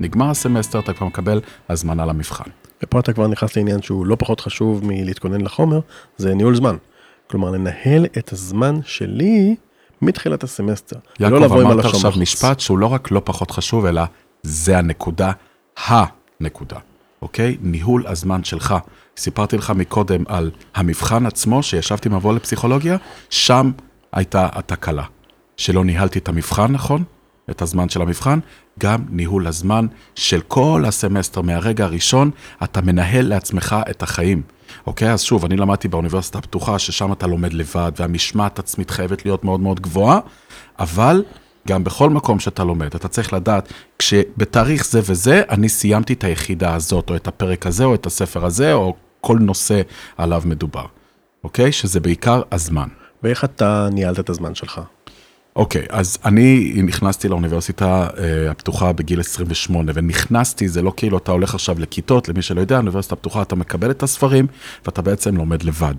נגמר 0.00 0.30
הסמסטר, 0.30 0.78
אתה 0.78 0.92
כבר 0.92 1.06
מקבל 1.06 1.40
הזמנה 1.68 2.06
למבחן. 2.06 2.50
ופה 2.82 3.00
אתה 3.00 3.12
כבר 3.12 3.26
נכנס 3.26 3.56
לעניין 3.56 3.82
שהוא 3.82 4.06
לא 4.06 4.16
פחות 4.16 4.40
חשוב 4.40 4.80
מלהתכונן 4.84 5.40
לחומר, 5.40 5.80
זה 6.16 6.34
ניהול 6.34 6.54
זמן. 6.54 6.76
כלומר, 7.30 7.50
לנהל 7.50 8.06
את 8.18 8.32
הזמן 8.32 8.74
שלי 8.84 9.56
מתחילת 10.02 10.44
הסמסטר. 10.44 10.96
יעקב, 11.20 11.52
אמרת 11.52 11.84
עכשיו 11.84 12.12
משפט 12.20 12.60
שהוא 12.60 12.78
לא 12.78 12.86
רק 12.86 13.10
לא 13.10 13.22
פחות 13.24 13.50
חשוב, 13.50 13.86
אלא 13.86 14.02
זה 14.42 14.78
הנקודה, 14.78 15.32
הנקודה, 15.76 16.76
אוקיי? 17.22 17.56
ניהול 17.60 18.06
הזמן 18.06 18.44
שלך. 18.44 18.74
סיפרתי 19.16 19.56
לך 19.56 19.70
מקודם 19.70 20.24
על 20.26 20.50
המבחן 20.74 21.26
עצמו, 21.26 21.62
שישבתי 21.62 22.08
מבוא 22.08 22.34
לפסיכולוגיה, 22.34 22.96
שם 23.30 23.70
הייתה 24.12 24.48
התקלה. 24.52 25.04
שלא 25.56 25.84
ניהלתי 25.84 26.18
את 26.18 26.28
המבחן 26.28 26.72
נכון, 26.72 27.04
את 27.50 27.62
הזמן 27.62 27.88
של 27.88 28.02
המבחן, 28.02 28.38
גם 28.78 29.04
ניהול 29.10 29.46
הזמן 29.46 29.86
של 30.14 30.40
כל 30.40 30.84
הסמסטר 30.86 31.40
מהרגע 31.40 31.84
הראשון, 31.84 32.30
אתה 32.64 32.80
מנהל 32.80 33.28
לעצמך 33.28 33.76
את 33.90 34.02
החיים. 34.02 34.42
אוקיי? 34.86 35.12
אז 35.12 35.22
שוב, 35.22 35.44
אני 35.44 35.56
למדתי 35.56 35.88
באוניברסיטה 35.88 36.38
הפתוחה, 36.38 36.78
ששם 36.78 37.12
אתה 37.12 37.26
לומד 37.26 37.52
לבד, 37.52 37.92
והמשמעת 37.96 38.58
עצמית 38.58 38.90
חייבת 38.90 39.24
להיות 39.24 39.44
מאוד 39.44 39.60
מאוד 39.60 39.80
גבוהה, 39.80 40.20
אבל 40.78 41.24
גם 41.68 41.84
בכל 41.84 42.10
מקום 42.10 42.40
שאתה 42.40 42.64
לומד, 42.64 42.94
אתה 42.94 43.08
צריך 43.08 43.32
לדעת, 43.32 43.72
כשבתאריך 43.98 44.86
זה 44.86 45.00
וזה, 45.04 45.42
אני 45.50 45.68
סיימתי 45.68 46.12
את 46.12 46.24
היחידה 46.24 46.74
הזאת, 46.74 47.10
או 47.10 47.16
את 47.16 47.28
הפרק 47.28 47.66
הזה, 47.66 47.84
או 47.84 47.94
את 47.94 48.06
הספר 48.06 48.44
הזה, 48.44 48.72
או 48.72 48.94
כל 49.20 49.38
נושא 49.40 49.80
עליו 50.16 50.42
מדובר. 50.44 50.86
אוקיי? 51.44 51.72
שזה 51.72 52.00
בעיקר 52.00 52.42
הזמן. 52.52 52.88
ואיך 53.22 53.44
אתה 53.44 53.88
ניהלת 53.92 54.20
את 54.20 54.30
הזמן 54.30 54.54
שלך? 54.54 54.80
אוקיי, 55.56 55.82
okay, 55.82 55.86
אז 55.88 56.18
אני 56.24 56.72
נכנסתי 56.82 57.28
לאוניברסיטה 57.28 58.08
uh, 58.08 58.20
הפתוחה 58.50 58.92
בגיל 58.92 59.20
28, 59.20 59.92
ונכנסתי, 59.94 60.68
זה 60.68 60.82
לא 60.82 60.92
כאילו 60.96 61.18
אתה 61.18 61.32
הולך 61.32 61.54
עכשיו 61.54 61.78
לכיתות, 61.78 62.28
למי 62.28 62.42
שלא 62.42 62.60
יודע, 62.60 62.76
אוניברסיטה 62.76 63.16
פתוחה, 63.16 63.42
אתה 63.42 63.56
מקבל 63.56 63.90
את 63.90 64.02
הספרים, 64.02 64.46
ואתה 64.84 65.02
בעצם 65.02 65.36
לומד 65.36 65.62
לבד. 65.62 65.94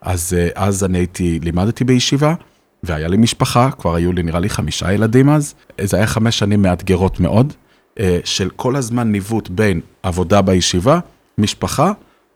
אז 0.00 0.36
uh, 0.36 0.52
אז 0.54 0.84
אני 0.84 0.98
הייתי, 0.98 1.40
לימדתי 1.42 1.84
בישיבה, 1.84 2.34
והיה 2.82 3.08
לי 3.08 3.16
משפחה, 3.16 3.70
כבר 3.70 3.94
היו 3.94 4.12
לי 4.12 4.22
נראה 4.22 4.40
לי 4.40 4.48
חמישה 4.48 4.92
ילדים 4.92 5.30
אז, 5.30 5.54
זה 5.80 5.96
היה 5.96 6.06
חמש 6.06 6.38
שנים 6.38 6.62
מאתגרות 6.62 7.20
מאוד, 7.20 7.52
uh, 7.98 8.00
של 8.24 8.50
כל 8.56 8.76
הזמן 8.76 9.12
ניווט 9.12 9.48
בין 9.48 9.80
עבודה 10.02 10.42
בישיבה, 10.42 10.98
משפחה, 11.38 11.92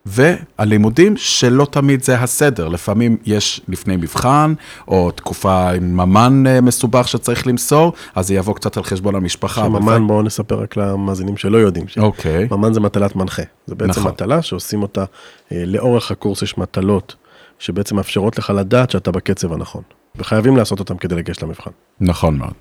והלימודים 0.06 1.16
שלא 1.16 1.66
תמיד 1.70 2.02
זה 2.02 2.20
הסדר, 2.20 2.68
לפעמים 2.68 3.16
יש 3.26 3.60
לפני 3.68 3.96
מבחן, 3.96 4.54
או 4.88 5.10
תקופה 5.10 5.70
עם 5.70 5.96
ממן 5.96 6.46
אה, 6.46 6.60
מסובך 6.60 7.08
שצריך 7.08 7.46
למסור, 7.46 7.92
אז 8.14 8.26
זה 8.26 8.34
יבוא 8.34 8.54
קצת 8.54 8.76
על 8.76 8.82
חשבון 8.82 9.14
המשפחה. 9.14 9.64
שממן, 9.64 10.06
בואו 10.06 10.22
נספר 10.22 10.60
רק 10.60 10.76
למאזינים 10.76 11.36
שלא 11.36 11.58
יודעים. 11.58 11.86
אוקיי. 11.98 12.48
ממן 12.50 12.72
זה 12.72 12.80
מטלת 12.80 13.16
מנחה, 13.16 13.42
זה 13.66 13.74
בעצם 13.74 14.00
נכון. 14.00 14.12
מטלה 14.12 14.42
שעושים 14.42 14.82
אותה, 14.82 15.04
אה, 15.52 15.64
לאורך 15.66 16.10
הקורס 16.10 16.42
יש 16.42 16.58
מטלות, 16.58 17.14
שבעצם 17.58 17.96
מאפשרות 17.96 18.38
לך 18.38 18.50
לדעת 18.50 18.90
שאתה 18.90 19.10
בקצב 19.10 19.52
הנכון, 19.52 19.82
וחייבים 20.16 20.56
לעשות 20.56 20.80
אותם 20.80 20.96
כדי 20.96 21.14
לגשת 21.14 21.42
למבחן. 21.42 21.70
נכון 22.00 22.38
מאוד. 22.38 22.54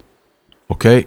אוקיי, 0.69 1.03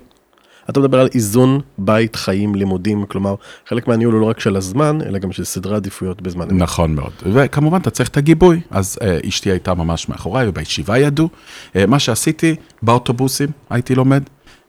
אתה 0.70 0.80
מדבר 0.80 1.00
על 1.00 1.08
איזון 1.14 1.60
בית, 1.78 2.16
חיים, 2.16 2.54
לימודים, 2.54 3.06
כלומר, 3.06 3.34
חלק 3.68 3.88
מהניהול 3.88 4.14
הוא 4.14 4.20
לא 4.20 4.26
רק 4.26 4.40
של 4.40 4.56
הזמן, 4.56 4.98
אלא 5.06 5.18
גם 5.18 5.32
של 5.32 5.44
סדרי 5.44 5.76
עדיפויות 5.76 6.22
בזמן. 6.22 6.46
נכון 6.50 6.94
מאוד, 6.94 7.12
וכמובן 7.32 7.78
אתה 7.80 7.90
צריך 7.90 8.08
את 8.08 8.16
הגיבוי, 8.16 8.60
אז 8.70 8.98
אה, 9.02 9.18
אשתי 9.28 9.50
הייתה 9.50 9.74
ממש 9.74 10.08
מאחוריי, 10.08 10.48
ובישיבה 10.48 10.98
ידעו. 10.98 11.28
אה, 11.76 11.86
מה 11.86 11.98
שעשיתי, 11.98 12.54
באוטובוסים 12.82 13.48
הייתי 13.70 13.94
לומד, 13.94 14.22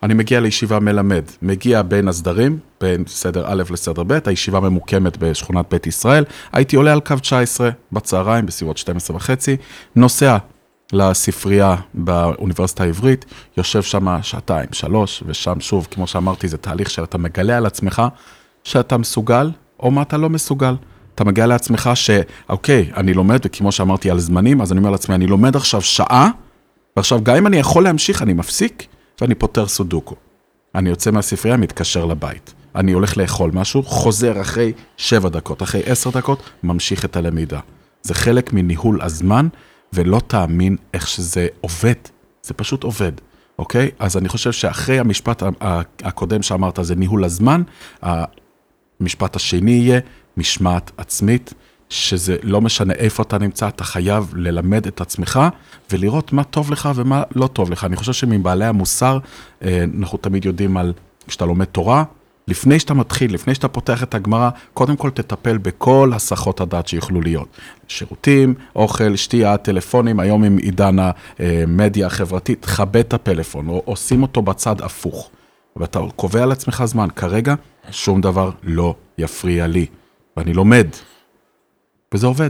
אני 0.03 0.13
מגיע 0.13 0.39
לישיבה 0.39 0.79
מלמד, 0.79 1.23
מגיע 1.41 1.81
בין 1.81 2.07
הסדרים, 2.07 2.59
בין 2.81 3.03
סדר 3.07 3.43
א' 3.47 3.63
לסדר 3.71 4.03
ב', 4.03 4.19
הישיבה 4.25 4.59
ממוקמת 4.59 5.17
בשכונת 5.17 5.65
בית 5.71 5.87
ישראל, 5.87 6.23
הייתי 6.53 6.75
עולה 6.75 6.93
על 6.93 6.99
קו 6.99 7.15
19 7.21 7.69
בצהריים, 7.91 8.45
בסביבות 8.45 8.77
12 8.77 9.15
וחצי, 9.15 9.57
נוסע 9.95 10.37
לספרייה 10.93 11.75
באוניברסיטה 11.93 12.83
העברית, 12.83 13.25
יושב 13.57 13.83
שם 13.83 14.17
שעתיים, 14.21 14.67
שלוש, 14.71 15.23
ושם 15.25 15.59
שוב, 15.59 15.87
כמו 15.91 16.07
שאמרתי, 16.07 16.47
זה 16.47 16.57
תהליך 16.57 16.89
שאתה 16.89 17.17
מגלה 17.17 17.57
על 17.57 17.65
עצמך 17.65 18.01
שאתה 18.63 18.97
מסוגל, 18.97 19.51
או 19.79 19.91
מה 19.91 20.01
אתה 20.01 20.17
לא 20.17 20.29
מסוגל. 20.29 20.75
אתה 21.15 21.23
מגלה 21.23 21.45
לעצמך 21.45 21.89
שאוקיי, 21.93 22.91
אני 22.97 23.13
לומד, 23.13 23.39
וכמו 23.43 23.71
שאמרתי 23.71 24.11
על 24.11 24.19
זמנים, 24.19 24.61
אז 24.61 24.71
אני 24.71 24.79
אומר 24.79 24.89
לעצמי, 24.91 25.15
אני 25.15 25.27
לומד 25.27 25.55
עכשיו 25.55 25.81
שעה, 25.81 26.29
ועכשיו 26.97 27.23
גם 27.23 27.35
אם 27.35 27.47
אני 27.47 27.57
יכול 27.57 27.83
להמשיך, 27.83 28.21
אני 28.21 28.33
מפסיק, 28.33 28.85
ואני 29.21 29.35
פותר 29.35 29.67
סודוקו. 29.67 30.15
אני 30.75 30.89
יוצא 30.89 31.11
מהספרייה, 31.11 31.57
מתקשר 31.57 32.05
לבית. 32.05 32.53
אני 32.75 32.91
הולך 32.91 33.17
לאכול 33.17 33.51
משהו, 33.53 33.83
חוזר 33.83 34.41
אחרי 34.41 34.73
שבע 34.97 35.29
דקות, 35.29 35.63
אחרי 35.63 35.81
עשר 35.85 36.09
דקות, 36.09 36.49
ממשיך 36.63 37.05
את 37.05 37.15
הלמידה. 37.15 37.59
זה 38.01 38.13
חלק 38.13 38.53
מניהול 38.53 39.01
הזמן, 39.01 39.47
ולא 39.93 40.21
תאמין 40.27 40.75
איך 40.93 41.07
שזה 41.07 41.47
עובד, 41.61 41.93
זה 42.43 42.53
פשוט 42.53 42.83
עובד, 42.83 43.11
אוקיי? 43.59 43.89
אז 43.99 44.17
אני 44.17 44.29
חושב 44.29 44.51
שאחרי 44.51 44.99
המשפט 44.99 45.43
הקודם 46.03 46.41
שאמרת, 46.41 46.79
זה 46.81 46.95
ניהול 46.95 47.23
הזמן, 47.23 47.61
המשפט 48.01 49.35
השני 49.35 49.71
יהיה 49.71 49.99
משמעת 50.37 50.91
עצמית, 50.97 51.53
שזה 51.89 52.37
לא 52.43 52.61
משנה 52.61 52.93
איפה 52.93 53.23
אתה 53.23 53.37
נמצא, 53.37 53.67
אתה 53.67 53.83
חייב 53.83 54.33
ללמד 54.35 54.87
את 54.87 55.01
עצמך 55.01 55.39
ולראות 55.91 56.33
מה 56.33 56.43
טוב 56.43 56.71
לך 56.71 56.89
ומה 56.95 57.23
לא 57.35 57.47
טוב 57.47 57.71
לך. 57.71 57.83
אני 57.83 57.95
חושב 57.95 58.13
שמבעלי 58.13 58.65
המוסר, 58.65 59.19
אה, 59.61 59.83
אנחנו 59.99 60.17
תמיד 60.17 60.45
יודעים 60.45 60.77
על, 60.77 60.93
כשאתה 61.27 61.45
לומד 61.45 61.65
תורה, 61.65 62.03
לפני 62.47 62.79
שאתה 62.79 62.93
מתחיל, 62.93 63.33
לפני 63.33 63.55
שאתה 63.55 63.67
פותח 63.67 64.03
את 64.03 64.15
הגמרא, 64.15 64.49
קודם 64.73 64.95
כל 64.95 65.09
תטפל 65.09 65.57
בכל 65.57 66.11
הסחות 66.15 66.61
הדעת 66.61 66.87
שיוכלו 66.87 67.21
להיות. 67.21 67.47
שירותים, 67.87 68.53
אוכל, 68.75 69.15
שתייה, 69.15 69.57
טלפונים, 69.57 70.19
היום 70.19 70.43
עם 70.43 70.57
עידן 70.57 70.95
המדיה 71.39 72.07
החברתית, 72.07 72.61
תכבד 72.61 72.97
את 72.97 73.13
הפלאפון, 73.13 73.69
או 73.69 73.81
עושים 73.85 74.21
אותו 74.21 74.41
בצד 74.41 74.81
הפוך. 74.81 75.29
ואתה 75.75 75.99
קובע 76.15 76.45
לעצמך 76.45 76.83
זמן, 76.85 77.07
כרגע 77.15 77.55
שום 77.91 78.21
דבר 78.21 78.51
לא 78.63 78.95
יפריע 79.17 79.67
לי, 79.67 79.85
ואני 80.37 80.53
לומד, 80.53 80.87
וזה 82.13 82.27
עובד. 82.27 82.49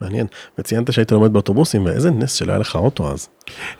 מעניין, 0.00 0.26
וציינת 0.58 0.92
שהיית 0.92 1.12
לומד 1.12 1.32
באוטובוסים, 1.32 1.84
ואיזה 1.84 2.10
נס 2.10 2.32
שלא 2.32 2.52
היה 2.52 2.58
לך 2.58 2.76
אוטו 2.76 3.12
אז. 3.12 3.28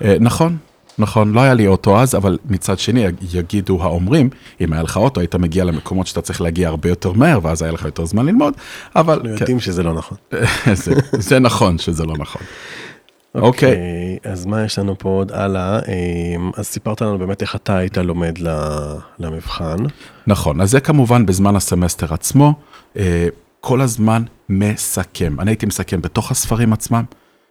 אה, 0.04 0.16
נכון, 0.20 0.56
נכון, 0.98 1.32
לא 1.32 1.40
היה 1.40 1.54
לי 1.54 1.66
אוטו 1.66 2.00
אז, 2.00 2.14
אבל 2.14 2.38
מצד 2.50 2.78
שני 2.78 3.04
יגידו 3.32 3.82
האומרים, 3.82 4.30
אם 4.60 4.72
היה 4.72 4.82
לך 4.82 4.96
אוטו 4.96 5.20
היית 5.20 5.34
מגיע 5.34 5.64
למקומות 5.64 6.06
שאתה 6.06 6.20
צריך 6.20 6.40
להגיע 6.40 6.68
הרבה 6.68 6.88
יותר 6.88 7.12
מהר, 7.12 7.38
ואז 7.42 7.62
היה 7.62 7.72
לך 7.72 7.84
יותר 7.84 8.04
זמן 8.04 8.26
ללמוד, 8.26 8.54
אבל... 8.96 9.14
אנחנו 9.14 9.30
יודעים 9.30 9.60
שזה 9.60 9.82
לא 9.82 9.94
נכון. 9.94 10.18
זה, 11.28 11.38
נכון 11.38 11.78
שזה 11.78 12.04
לא 12.04 12.14
נכון. 12.18 12.42
אוקיי, 13.34 13.76
okay. 14.24 14.28
אז 14.28 14.46
מה 14.46 14.64
יש 14.64 14.78
לנו 14.78 14.98
פה 14.98 15.08
עוד 15.08 15.32
הלאה? 15.32 15.78
אמ, 15.78 16.50
אז 16.56 16.66
סיפרת 16.66 17.00
לנו 17.00 17.18
באמת 17.18 17.42
איך 17.42 17.56
אתה 17.56 17.76
היית 17.76 17.98
לומד 17.98 18.38
למבחן. 19.18 19.76
נכון, 20.26 20.60
אז 20.60 20.70
זה 20.70 20.80
כמובן 20.80 21.26
בזמן 21.26 21.56
הסמסטר 21.56 22.14
עצמו, 22.14 22.54
אה, 22.96 23.28
כל 23.60 23.80
הזמן 23.80 24.22
מסכם. 24.48 25.40
אני 25.40 25.50
הייתי 25.50 25.66
מסכם 25.66 26.00
בתוך 26.00 26.30
הספרים 26.30 26.72
עצמם, 26.72 27.04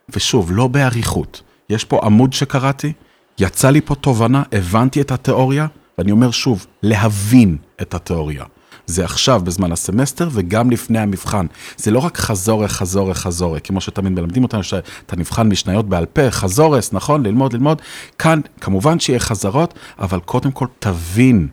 ושוב, 0.08 0.50
לא 0.52 0.68
באריכות. 0.68 1.42
יש 1.70 1.84
פה 1.84 2.00
עמוד 2.02 2.32
שקראתי, 2.32 2.92
יצא 3.38 3.70
לי 3.70 3.80
פה 3.80 3.94
תובנה, 3.94 4.42
הבנתי 4.52 5.00
את 5.00 5.12
התיאוריה, 5.12 5.66
ואני 5.98 6.10
אומר 6.10 6.30
שוב, 6.30 6.66
להבין 6.82 7.56
את 7.82 7.94
התיאוריה. 7.94 8.44
זה 8.86 9.04
עכשיו 9.04 9.40
בזמן 9.44 9.72
הסמסטר 9.72 10.28
וגם 10.32 10.70
לפני 10.70 10.98
המבחן. 10.98 11.46
זה 11.76 11.90
לא 11.90 11.98
רק 11.98 12.16
חזורה, 12.16 12.68
חזורה, 12.68 13.14
חזורה, 13.14 13.60
כמו 13.60 13.80
שתמיד 13.80 14.12
מלמדים 14.12 14.42
אותנו, 14.42 14.62
שאתה 14.62 15.16
נבחן 15.16 15.48
משניות 15.48 15.88
בעל 15.88 16.06
פה, 16.06 16.30
חזורס, 16.30 16.92
נכון? 16.92 17.26
ללמוד, 17.26 17.52
ללמוד. 17.52 17.82
כאן, 18.18 18.40
כמובן 18.60 19.00
שיהיה 19.00 19.20
חזרות, 19.20 19.74
אבל 19.98 20.20
קודם 20.20 20.50
כל 20.50 20.66
תבין. 20.78 21.48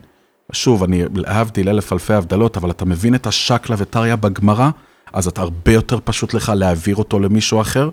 שוב, 0.52 0.82
אני 0.82 1.04
להבדיל 1.14 1.68
אלף 1.68 1.92
אלפי 1.92 2.14
הבדלות, 2.14 2.56
אבל 2.56 2.70
אתה 2.70 2.84
מבין 2.84 3.14
את 3.14 3.26
השקלא 3.26 3.76
וטריא 3.78 4.14
בגמרא, 4.14 4.70
אז 5.12 5.26
אתה 5.26 5.40
הרבה 5.40 5.72
יותר 5.72 5.98
פשוט 6.04 6.34
לך 6.34 6.52
להעביר 6.56 6.96
אותו 6.96 7.18
למישהו 7.18 7.60
אחר. 7.60 7.90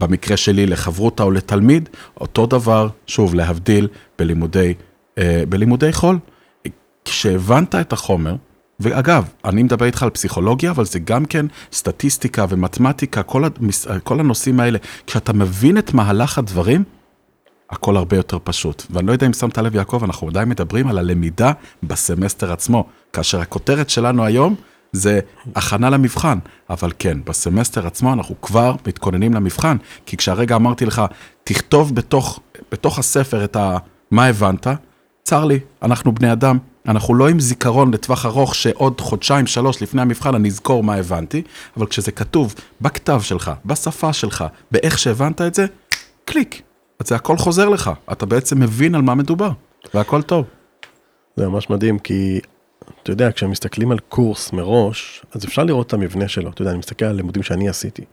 במקרה 0.00 0.36
שלי 0.36 0.66
לחברותה 0.66 1.22
או 1.22 1.30
לתלמיד, 1.30 1.88
אותו 2.20 2.46
דבר, 2.46 2.88
שוב, 3.06 3.34
להבדיל 3.34 3.88
בלימודי, 4.18 4.74
אה, 5.18 5.42
בלימודי 5.48 5.92
חול. 5.92 6.18
כשהבנת 7.04 7.74
את 7.74 7.92
החומר, 7.92 8.36
ואגב, 8.80 9.28
אני 9.44 9.62
מדבר 9.62 9.86
איתך 9.86 10.02
על 10.02 10.10
פסיכולוגיה, 10.10 10.70
אבל 10.70 10.84
זה 10.84 10.98
גם 10.98 11.24
כן 11.24 11.46
סטטיסטיקה 11.72 12.46
ומתמטיקה, 12.48 13.22
כל, 13.22 13.44
המס... 13.44 13.86
כל 14.04 14.20
הנושאים 14.20 14.60
האלה. 14.60 14.78
כשאתה 15.06 15.32
מבין 15.32 15.78
את 15.78 15.94
מהלך 15.94 16.38
הדברים, 16.38 16.84
הכל 17.70 17.96
הרבה 17.96 18.16
יותר 18.16 18.38
פשוט. 18.44 18.82
ואני 18.90 19.06
לא 19.06 19.12
יודע 19.12 19.26
אם 19.26 19.32
שמת 19.32 19.58
לב, 19.58 19.74
יעקב, 19.74 20.04
אנחנו 20.04 20.28
עדיין 20.28 20.48
מדברים 20.48 20.88
על 20.88 20.98
הלמידה 20.98 21.52
בסמסטר 21.82 22.52
עצמו, 22.52 22.86
כאשר 23.12 23.40
הכותרת 23.40 23.90
שלנו 23.90 24.24
היום 24.24 24.54
זה 24.96 25.20
הכנה 25.54 25.90
למבחן. 25.90 26.38
אבל 26.70 26.92
כן, 26.98 27.18
בסמסטר 27.24 27.86
עצמו 27.86 28.12
אנחנו 28.12 28.40
כבר 28.42 28.74
מתכוננים 28.86 29.34
למבחן, 29.34 29.76
כי 30.06 30.16
כשהרגע 30.16 30.56
אמרתי 30.56 30.86
לך, 30.86 31.02
תכתוב 31.44 31.94
בתוך, 31.94 32.40
בתוך 32.72 32.98
הספר 32.98 33.44
את 33.44 33.56
ה... 33.56 33.78
מה 34.10 34.26
הבנת, 34.26 34.66
צר 35.24 35.44
לי, 35.44 35.58
אנחנו 35.82 36.12
בני 36.12 36.32
אדם, 36.32 36.58
אנחנו 36.88 37.14
לא 37.14 37.28
עם 37.28 37.40
זיכרון 37.40 37.94
לטווח 37.94 38.26
ארוך 38.26 38.54
שעוד 38.54 39.00
חודשיים, 39.00 39.46
שלוש 39.46 39.82
לפני 39.82 40.02
המבחן 40.02 40.34
אני 40.34 40.48
אזכור 40.48 40.82
מה 40.82 40.94
הבנתי, 40.94 41.42
אבל 41.76 41.86
כשזה 41.86 42.12
כתוב 42.12 42.54
בכתב 42.80 43.20
שלך, 43.22 43.50
בשפה 43.64 44.12
שלך, 44.12 44.44
באיך 44.70 44.98
שהבנת 44.98 45.40
את 45.40 45.54
זה, 45.54 45.66
קליק. 46.24 46.62
אז 47.00 47.08
זה 47.08 47.14
הכל 47.14 47.36
חוזר 47.36 47.68
לך, 47.68 47.90
אתה 48.12 48.26
בעצם 48.26 48.60
מבין 48.60 48.94
על 48.94 49.02
מה 49.02 49.14
מדובר, 49.14 49.50
והכל 49.94 50.22
טוב. 50.22 50.44
זה 51.36 51.48
ממש 51.48 51.70
מדהים, 51.70 51.98
כי 51.98 52.40
אתה 53.02 53.10
יודע, 53.12 53.32
כשמסתכלים 53.32 53.90
על 53.90 53.98
קורס 53.98 54.52
מראש, 54.52 55.22
אז 55.34 55.44
אפשר 55.44 55.64
לראות 55.64 55.86
את 55.86 55.92
המבנה 55.92 56.28
שלו. 56.28 56.50
אתה 56.50 56.62
יודע, 56.62 56.70
אני 56.70 56.78
מסתכל 56.78 57.04
על 57.04 57.16
לימודים 57.16 57.42
שאני 57.42 57.68
עשיתי. 57.68 58.04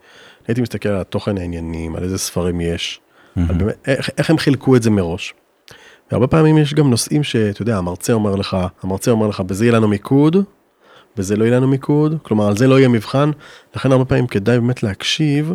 הייתי 0.47 0.61
מסתכל 0.61 0.89
על 0.89 1.01
התוכן 1.01 1.37
העניינים, 1.37 1.95
על 1.95 2.03
איזה 2.03 2.17
ספרים 2.17 2.61
יש, 2.61 2.99
mm-hmm. 2.99 3.41
על 3.49 3.55
באמת, 3.55 3.75
איך, 3.87 4.09
איך 4.17 4.29
הם 4.29 4.37
חילקו 4.37 4.75
את 4.75 4.83
זה 4.83 4.89
מראש. 4.89 5.33
והרבה 6.11 6.27
פעמים 6.27 6.57
יש 6.57 6.73
גם 6.73 6.89
נושאים 6.89 7.23
שאתה 7.23 7.61
יודע, 7.61 7.77
המרצה 7.77 8.13
אומר 8.13 8.35
לך, 8.35 8.57
המרצה 8.83 9.11
אומר 9.11 9.27
לך, 9.27 9.39
בזה 9.39 9.65
יהיה 9.65 9.75
לנו 9.75 9.87
מיקוד, 9.87 10.37
בזה 11.17 11.35
לא 11.35 11.43
יהיה 11.43 11.55
לנו 11.55 11.67
מיקוד, 11.67 12.17
כלומר 12.23 12.47
על 12.47 12.57
זה 12.57 12.67
לא 12.67 12.79
יהיה 12.79 12.87
מבחן, 12.87 13.31
לכן 13.75 13.91
הרבה 13.91 14.05
פעמים 14.05 14.27
כדאי 14.27 14.59
באמת 14.59 14.83
להקשיב. 14.83 15.53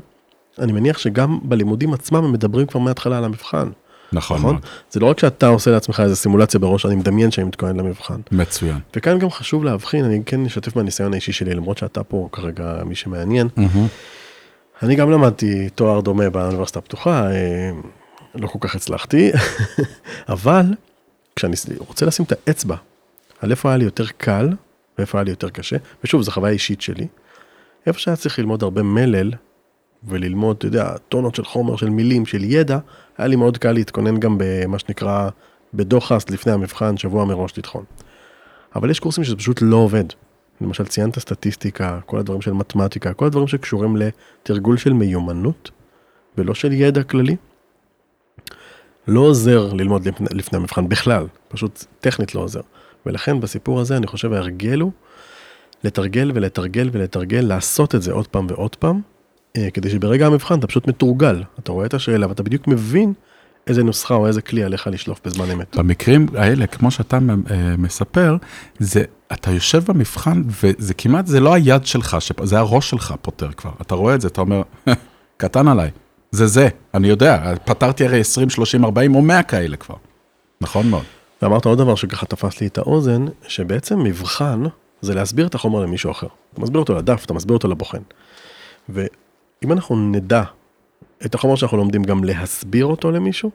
אני 0.59 0.73
מניח 0.73 0.99
שגם 0.99 1.39
בלימודים 1.43 1.95
עצמם 1.95 2.25
הם 2.25 2.33
מדברים 2.33 2.67
כבר 2.67 2.81
מההתחלה 2.81 3.19
על 3.19 3.25
המבחן. 3.25 3.69
נכון, 4.13 4.39
נכון? 4.39 4.59
זה 4.91 5.01
לא 5.01 5.07
רק 5.07 5.21
שאתה 5.21 5.47
עושה 5.47 5.71
לעצמך 5.71 6.01
איזה 6.01 6.17
סימולציה 6.17 6.61
בראש, 6.61 6.87
אני 6.87 6.95
מדמיין 6.95 7.31
שאני 7.31 7.47
מתכונן 7.47 7.77
למבחן. 7.77 8.21
מצוין. 8.33 8.79
וכאן 8.97 9.19
גם 9.19 9.31
חשוב 9.31 9.65
להבחין, 9.65 10.05
אני 10.05 10.23
כן 10.27 10.47
אשתף 10.47 10.77
מהניסיון 10.77 11.13
האישי 11.13 11.33
שלי, 11.33 11.55
למרות 11.55 11.79
שאתה 11.79 12.05
פה 12.05 12.29
כרגע 12.33 12.83
מי 12.87 12.95
שמעניין. 12.95 13.49
Mm-hmm. 13.57 14.83
אני 14.83 14.95
גם 14.95 15.11
למדתי 15.11 15.69
תואר 15.71 16.01
דומה 16.01 16.31
באוניברסיטה 16.31 16.79
הפתוחה, 16.79 17.31
אה, 17.31 17.71
לא 18.35 18.47
כל 18.47 18.59
כך 18.61 18.75
הצלחתי, 18.75 19.31
אבל 20.29 20.65
כשאני 21.37 21.55
רוצה 21.79 22.07
לשים 22.07 22.25
את 22.25 22.33
האצבע 22.33 22.77
על 23.41 23.51
איפה 23.51 23.69
היה 23.69 23.77
לי 23.77 23.85
יותר 23.85 24.05
קל 24.17 24.49
ואיפה 24.99 25.19
היה 25.19 25.25
לי 25.25 25.31
יותר 25.31 25.51
קשה, 25.51 25.77
ושוב, 26.05 26.23
זו 26.23 26.31
חוויה 26.31 26.53
אישית 26.53 26.81
שלי, 26.81 27.07
איפה 27.87 27.99
שהיה 27.99 28.17
צריך 28.17 28.39
ללמוד 28.39 28.63
הרבה 28.63 28.83
מלל 28.83 29.33
וללמוד, 30.05 30.57
אתה 30.57 30.67
יודע, 30.67 30.97
טונות 31.09 31.35
של 31.35 31.45
חומר, 31.45 31.77
של 31.77 31.91
מילים, 31.91 32.27
של 32.27 32.45
ידע, 32.45 32.79
היה 33.19 33.29
לי 33.29 33.37
מאוד 33.37 33.59
קל 33.59 33.73
להתכונן 33.73 34.21
גם 34.21 34.37
במה 34.39 34.79
שנקרא, 34.79 35.29
בדוחס 35.75 36.31
לפני 36.31 36.53
המבחן, 36.53 36.97
שבוע 36.97 37.25
מראש 37.25 37.59
לטחון. 37.59 37.85
אבל 38.77 38.91
יש 38.91 39.01
קורסים 39.01 39.25
שזה 39.25 39.37
פשוט 39.37 39.59
לא 39.63 39.77
עובד. 39.77 40.05
למשל 40.61 40.87
ציינת 40.87 41.19
סטטיסטיקה, 41.19 42.01
כל 42.07 42.19
הדברים 42.19 42.41
של 42.41 42.53
מתמטיקה, 42.53 43.13
כל 43.13 43.27
הדברים 43.27 43.49
שקשורים 43.49 43.97
לתרגול 43.97 44.77
של 44.77 44.93
מיומנות, 44.93 45.71
ולא 46.39 46.55
של 46.55 46.73
ידע 46.73 47.03
כללי. 47.03 47.37
לא 49.09 49.21
עוזר 49.21 49.73
ללמוד 49.73 50.09
לפני, 50.09 50.27
לפני 50.31 50.59
המבחן 50.59 50.89
בכלל, 50.89 51.27
פשוט 51.49 51.85
טכנית 52.01 52.35
לא 52.35 52.41
עוזר. 52.41 52.61
ולכן 53.07 53.41
בסיפור 53.41 53.81
הזה 53.81 53.97
אני 53.97 54.07
חושב 54.07 54.33
ההרגל 54.33 54.81
הוא 54.81 54.93
לתרגל 55.85 56.33
ולתרגל 56.35 56.91
ולתרגל, 56.93 57.41
לעשות 57.41 57.95
את 57.95 58.03
זה 58.03 58.13
עוד 58.13 58.27
פעם 58.27 58.47
ועוד 58.51 58.77
פעם, 58.77 59.01
כדי 59.75 59.91
שברגע 59.91 60.27
המבחן 60.27 60.59
אתה 60.59 60.67
פשוט 60.67 60.89
מתורגל, 60.89 61.43
אתה 61.59 61.73
רואה 61.73 61.87
את 61.87 61.95
השאלה 61.95 62.29
ואתה 62.29 62.43
בדיוק 62.43 62.69
מבין 62.69 63.13
איזה 63.67 63.83
נוסחה 63.83 64.15
או 64.15 64.27
איזה 64.27 64.43
כלי 64.43 64.65
עליך 64.65 64.87
לשלוף 64.87 65.21
בזמן 65.25 65.51
אמת. 65.51 65.77
במקרים 65.77 66.27
האלה, 66.35 66.67
כמו 66.67 66.91
שאתה 66.91 67.19
אה, 67.51 67.75
מספר, 67.79 68.37
זה, 68.79 69.03
אתה 69.33 69.51
יושב 69.51 69.85
במבחן 69.85 70.43
וזה 70.47 70.95
כמעט, 70.95 71.27
זה 71.27 71.41
לא 71.41 71.55
היד 71.55 71.87
שלך, 71.87 72.17
זה 72.43 72.59
הראש 72.59 72.91
שלך 72.91 73.15
פותר 73.23 73.53
כבר. 73.53 73.71
אתה 73.81 73.95
רואה 73.95 74.15
את 74.15 74.21
זה, 74.21 74.29
אתה 74.29 74.41
אומר, 74.41 74.63
קטן 75.37 75.69
עליי, 75.69 75.91
זה 76.31 76.47
זה, 76.47 76.69
אני 76.95 77.09
יודע, 77.09 77.55
פתרתי 77.65 78.05
הרי 78.05 78.21
20, 78.21 78.51
30, 78.51 78.85
40 78.85 79.15
או 79.15 79.23
100 79.23 79.43
כאלה 79.43 79.77
כבר. 79.77 79.95
נכון 80.61 80.91
מאוד. 80.91 81.05
ואמרת 81.43 81.65
עוד 81.65 81.79
דבר 81.79 81.95
שככה 81.95 82.27
תפס 82.27 82.61
לי 82.61 82.67
את 82.67 82.79
האוזן, 82.79 83.25
שבעצם 83.49 83.99
מבחן 83.99 84.63
זה 85.01 85.15
להסביר 85.15 85.47
את 85.47 85.55
החומר 85.55 85.81
למישהו 85.81 86.11
אחר. 86.11 86.27
אתה 86.53 86.61
מסביר 86.61 86.81
אותו 86.81 86.95
לדף, 86.95 87.25
אתה 87.25 87.35
מסביר 87.35 87.57
אותו 87.57 87.69
לבוחן. 87.69 88.03
ואם 89.63 89.73
אנחנו 89.73 89.97
נדע 89.97 90.43
את 91.27 91.35
החומר 91.35 91.57
שאנחנו 91.57 91.77
לומדים 91.77 92.03
גם 92.03 92.25
להסביר 92.25 92.87
אותו 92.87 93.11
למישהו, 93.11 93.51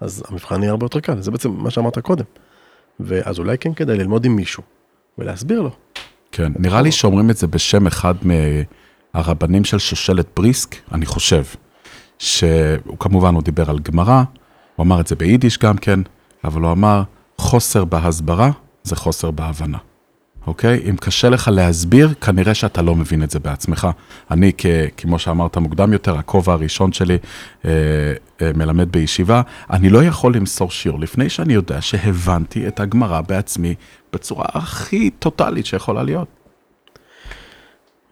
אז 0.00 0.22
המבחן 0.28 0.62
יהיה 0.62 0.70
הרבה 0.70 0.84
יותר 0.84 1.00
קל, 1.00 1.20
זה 1.20 1.30
בעצם 1.30 1.50
מה 1.50 1.70
שאמרת 1.70 1.98
קודם. 1.98 2.24
ואז 3.00 3.38
אולי 3.38 3.58
כן 3.58 3.74
כדאי 3.74 3.96
ללמוד 3.96 4.24
עם 4.24 4.36
מישהו 4.36 4.62
ולהסביר 5.18 5.62
לו. 5.62 5.70
כן, 6.32 6.52
נראה 6.58 6.82
לי 6.82 6.92
שאומרים 6.92 7.30
את 7.30 7.36
זה 7.36 7.46
בשם 7.46 7.86
אחד 7.86 8.14
מהרבנים 8.22 9.64
של 9.64 9.78
שושלת 9.78 10.26
בריסק, 10.36 10.76
אני 10.92 11.06
חושב, 11.06 11.42
שהוא 12.18 12.98
כמובן, 12.98 13.34
הוא 13.34 13.42
דיבר 13.42 13.70
על 13.70 13.78
גמרא, 13.78 14.22
הוא 14.76 14.84
אמר 14.84 15.00
את 15.00 15.06
זה 15.06 15.16
ביידיש 15.16 15.58
גם 15.58 15.76
כן, 15.76 16.00
אבל 16.44 16.62
הוא 16.62 16.72
אמר, 16.72 17.02
חוסר 17.38 17.84
בהסברה 17.84 18.50
זה 18.82 18.96
חוסר 18.96 19.30
בהבנה. 19.30 19.78
אוקיי? 20.46 20.90
אם 20.90 20.96
קשה 20.96 21.28
לך 21.28 21.50
להסביר, 21.52 22.14
כנראה 22.14 22.54
שאתה 22.54 22.82
לא 22.82 22.94
מבין 22.94 23.22
את 23.22 23.30
זה 23.30 23.38
בעצמך. 23.38 23.88
אני, 24.30 24.52
כ, 24.58 24.66
כמו 24.96 25.18
שאמרת 25.18 25.56
מוקדם 25.56 25.92
יותר, 25.92 26.18
הכובע 26.18 26.52
הראשון 26.52 26.92
שלי 26.92 27.18
אה, 27.64 27.70
אה, 28.42 28.50
מלמד 28.54 28.92
בישיבה, 28.92 29.42
אני 29.70 29.90
לא 29.90 30.04
יכול 30.04 30.34
למסור 30.34 30.70
שיעור 30.70 31.00
לפני 31.00 31.28
שאני 31.28 31.54
יודע 31.54 31.80
שהבנתי 31.80 32.68
את 32.68 32.80
הגמרא 32.80 33.20
בעצמי 33.20 33.74
בצורה 34.12 34.44
הכי 34.54 35.10
טוטאלית 35.10 35.66
שיכולה 35.66 36.02
להיות. 36.02 36.28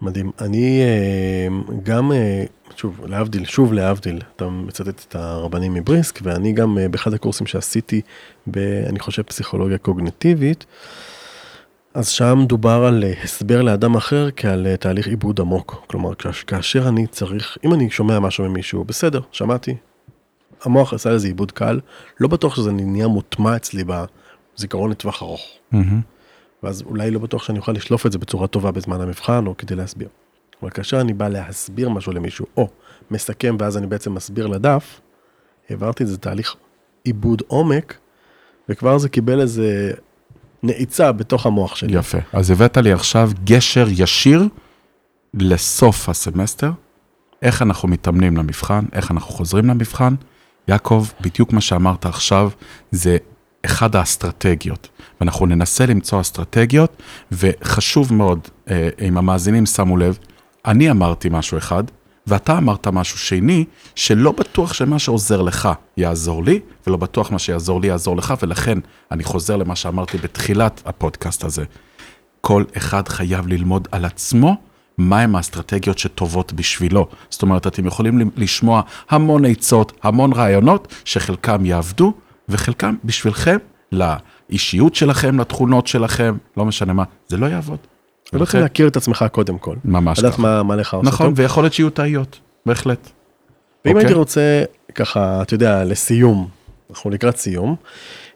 מדהים. 0.01 0.31
אני 0.41 0.81
אה, 0.81 1.47
גם, 1.83 2.11
אה, 2.11 2.43
שוב, 2.75 3.05
להבדיל, 3.05 3.45
שוב 3.45 3.73
להבדיל, 3.73 4.21
אתה 4.35 4.49
מצטט 4.49 5.05
את 5.07 5.15
הרבנים 5.15 5.73
מבריסק, 5.73 6.19
ואני 6.23 6.53
גם 6.53 6.77
אה, 6.77 6.87
באחד 6.89 7.13
הקורסים 7.13 7.47
שעשיתי, 7.47 8.01
ב, 8.51 8.57
אני 8.89 8.99
חושב, 8.99 9.21
פסיכולוגיה 9.21 9.77
קוגנטיבית, 9.77 10.65
אז 11.97 12.07
שם 12.07 12.45
דובר 12.47 12.85
על 12.85 13.03
הסבר 13.23 13.61
לאדם 13.61 13.95
אחר 13.95 14.29
כעל 14.35 14.75
תהליך 14.75 15.07
עיבוד 15.07 15.39
עמוק. 15.39 15.83
כלומר, 15.87 16.15
כאשר 16.47 16.87
אני 16.87 17.07
צריך, 17.07 17.57
אם 17.65 17.73
אני 17.73 17.89
שומע 17.89 18.19
משהו 18.19 18.49
ממישהו, 18.49 18.83
בסדר, 18.83 19.21
שמעתי. 19.31 19.75
המוח 20.63 20.93
עשה 20.93 21.09
לזה 21.09 21.27
עיבוד 21.27 21.51
קל, 21.51 21.79
לא 22.19 22.27
בטוח 22.27 22.55
שזה 22.55 22.71
נהיה 22.71 23.07
מוטמע 23.07 23.55
אצלי 23.55 23.83
בזיכרון 23.83 24.91
לטווח 24.91 25.21
ארוך. 25.23 25.41
Mm-hmm. 25.73 25.77
ואז 26.63 26.81
אולי 26.81 27.11
לא 27.11 27.19
בטוח 27.19 27.43
שאני 27.43 27.59
אוכל 27.59 27.71
לשלוף 27.71 28.05
את 28.05 28.11
זה 28.11 28.17
בצורה 28.17 28.47
טובה 28.47 28.71
בזמן 28.71 29.01
המבחן 29.01 29.47
או 29.47 29.57
כדי 29.57 29.75
להסביר. 29.75 30.07
אבל 30.61 30.69
כאשר 30.69 31.01
אני 31.01 31.13
בא 31.13 31.27
להסביר 31.27 31.89
משהו 31.89 32.13
למישהו, 32.13 32.45
או 32.57 32.69
מסכם 33.11 33.55
ואז 33.59 33.77
אני 33.77 33.87
בעצם 33.87 34.13
מסביר 34.13 34.47
לדף, 34.47 35.01
העברתי 35.69 36.03
את 36.03 36.07
זה 36.07 36.17
תהליך 36.17 36.55
עיבוד 37.03 37.41
עומק, 37.47 37.97
וכבר 38.69 38.97
זה 38.97 39.09
קיבל 39.09 39.41
איזה 39.41 39.91
נעיצה 40.63 41.11
בתוך 41.11 41.45
המוח 41.45 41.75
שלי. 41.75 41.97
יפה. 41.97 42.17
אז 42.33 42.51
הבאת 42.51 42.77
לי 42.77 42.91
עכשיו 42.91 43.31
גשר 43.43 43.87
ישיר 43.89 44.47
לסוף 45.33 46.09
הסמסטר, 46.09 46.71
איך 47.41 47.61
אנחנו 47.61 47.87
מתאמנים 47.87 48.37
למבחן, 48.37 48.85
איך 48.93 49.11
אנחנו 49.11 49.31
חוזרים 49.31 49.65
למבחן. 49.65 50.15
יעקב, 50.67 51.05
בדיוק 51.21 51.53
מה 51.53 51.61
שאמרת 51.61 52.05
עכשיו, 52.05 52.49
זה 52.91 53.17
אחד 53.65 53.95
האסטרטגיות. 53.95 54.89
ואנחנו 55.19 55.45
ננסה 55.45 55.85
למצוא 55.85 56.21
אסטרטגיות, 56.21 57.01
וחשוב 57.31 58.13
מאוד, 58.13 58.39
אה, 58.69 58.89
אם 59.01 59.17
המאזינים 59.17 59.65
שמו 59.65 59.97
לב, 59.97 60.17
אני 60.65 60.91
אמרתי 60.91 61.29
משהו 61.31 61.57
אחד, 61.57 61.83
ואתה 62.27 62.57
אמרת 62.57 62.87
משהו 62.87 63.17
שני, 63.17 63.65
שלא 63.95 64.31
בטוח 64.31 64.73
שמה 64.73 64.99
שעוזר 64.99 65.41
לך 65.41 65.69
יעזור 65.97 66.43
לי, 66.43 66.59
ולא 66.87 66.97
בטוח 66.97 67.31
מה 67.31 67.39
שיעזור 67.39 67.81
לי 67.81 67.87
יעזור 67.87 68.17
לך, 68.17 68.33
ולכן 68.41 68.77
אני 69.11 69.23
חוזר 69.23 69.55
למה 69.55 69.75
שאמרתי 69.75 70.17
בתחילת 70.17 70.81
הפודקאסט 70.85 71.43
הזה. 71.43 71.63
כל 72.41 72.63
אחד 72.77 73.07
חייב 73.07 73.47
ללמוד 73.47 73.87
על 73.91 74.05
עצמו 74.05 74.55
מהם 74.97 75.35
האסטרטגיות 75.35 75.97
שטובות 75.97 76.53
בשבילו. 76.53 77.07
זאת 77.29 77.41
אומרת, 77.41 77.67
אתם 77.67 77.85
יכולים 77.85 78.31
לשמוע 78.35 78.81
המון 79.09 79.45
עצות, 79.45 79.91
המון 80.03 80.33
רעיונות, 80.33 80.93
שחלקם 81.05 81.65
יעבדו, 81.65 82.13
וחלקם 82.49 82.95
בשבילכם, 83.03 83.57
לאישיות 83.91 84.95
שלכם, 84.95 85.39
לתכונות 85.39 85.87
שלכם, 85.87 86.37
לא 86.57 86.65
משנה 86.65 86.93
מה, 86.93 87.03
זה 87.27 87.37
לא 87.37 87.45
יעבוד. 87.45 87.79
אתה 88.29 88.37
צריך 88.37 88.55
להכיר 88.55 88.87
את 88.87 88.97
עצמך 88.97 89.25
קודם 89.31 89.57
כל. 89.57 89.75
ממש 89.85 90.19
ככה. 90.19 90.27
לדעת 90.27 90.39
מה, 90.39 90.63
מה 90.63 90.75
לך 90.75 90.93
עושה 90.93 91.07
נכון, 91.07 91.27
טוב. 91.27 91.39
ויכול 91.39 91.63
להיות 91.63 91.73
שיהיו 91.73 91.89
טעיות, 91.89 92.39
בהחלט. 92.65 93.09
ואם 93.85 93.93
אוקיי. 93.93 94.05
הייתי 94.05 94.13
רוצה, 94.13 94.63
ככה, 94.95 95.41
אתה 95.41 95.53
יודע, 95.53 95.83
לסיום, 95.83 96.47
אנחנו 96.89 97.09
לקראת 97.09 97.37
סיום, 97.37 97.75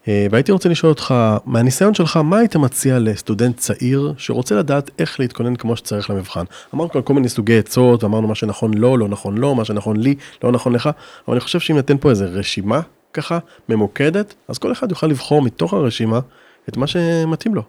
אה, 0.08 0.26
והייתי 0.30 0.52
רוצה 0.52 0.68
לשאול 0.68 0.90
אותך, 0.90 1.14
מהניסיון 1.46 1.94
שלך, 1.94 2.16
מה 2.16 2.38
היית 2.38 2.56
מציע 2.56 2.98
לסטודנט 2.98 3.56
צעיר 3.56 4.14
שרוצה 4.16 4.54
לדעת 4.54 4.90
איך 4.98 5.20
להתכונן 5.20 5.56
כמו 5.56 5.76
שצריך 5.76 6.10
למבחן? 6.10 6.44
אמרנו 6.74 6.90
כאן 6.90 7.00
כל 7.04 7.14
מיני 7.14 7.28
סוגי 7.28 7.58
עצות, 7.58 8.04
אמרנו 8.04 8.28
מה 8.28 8.34
שנכון 8.34 8.74
לו, 8.74 8.96
לא 8.96 9.08
נכון 9.08 9.38
לו, 9.38 9.54
מה 9.54 9.64
שנכון 9.64 9.96
לי, 9.96 10.14
לא 10.44 10.52
נכון 10.52 10.72
לך, 10.72 10.90
אבל 11.28 11.34
אני 11.34 11.40
חושב 11.40 11.60
שאם 11.60 11.76
ניתן 11.76 11.98
פה 11.98 12.10
איזה 12.10 12.24
רשימה 12.24 12.80
ככה, 13.12 13.38
ממוקדת, 13.68 14.34
אז 14.48 14.58
כל 14.58 14.72
אחד 14.72 14.90
יוכל 14.90 15.06
לבחור 15.06 15.42
מתוך 15.42 15.74
הרשימה 15.74 16.20
את 16.68 16.76
מה 16.76 16.86
שמתאים 16.86 17.54
לו. 17.54 17.62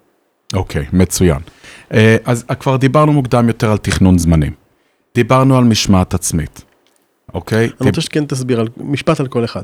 אוקיי, 0.53 0.85
מצוין. 0.93 1.39
אה, 1.93 2.17
אז 2.25 2.45
כבר 2.59 2.77
דיברנו 2.77 3.13
מוקדם 3.13 3.47
יותר 3.47 3.71
על 3.71 3.77
תכנון 3.77 4.17
זמנים. 4.17 4.53
דיברנו 5.15 5.57
על 5.57 5.63
משמעת 5.63 6.13
עצמית, 6.13 6.61
אוקיי? 7.33 7.69
אני 7.81 7.89
רוצה 7.89 8.01
שכן 8.01 8.25
תסביר 8.25 8.59
על 8.59 8.67
משפט 8.77 9.19
על 9.19 9.27
כל 9.27 9.45
אחד. 9.45 9.63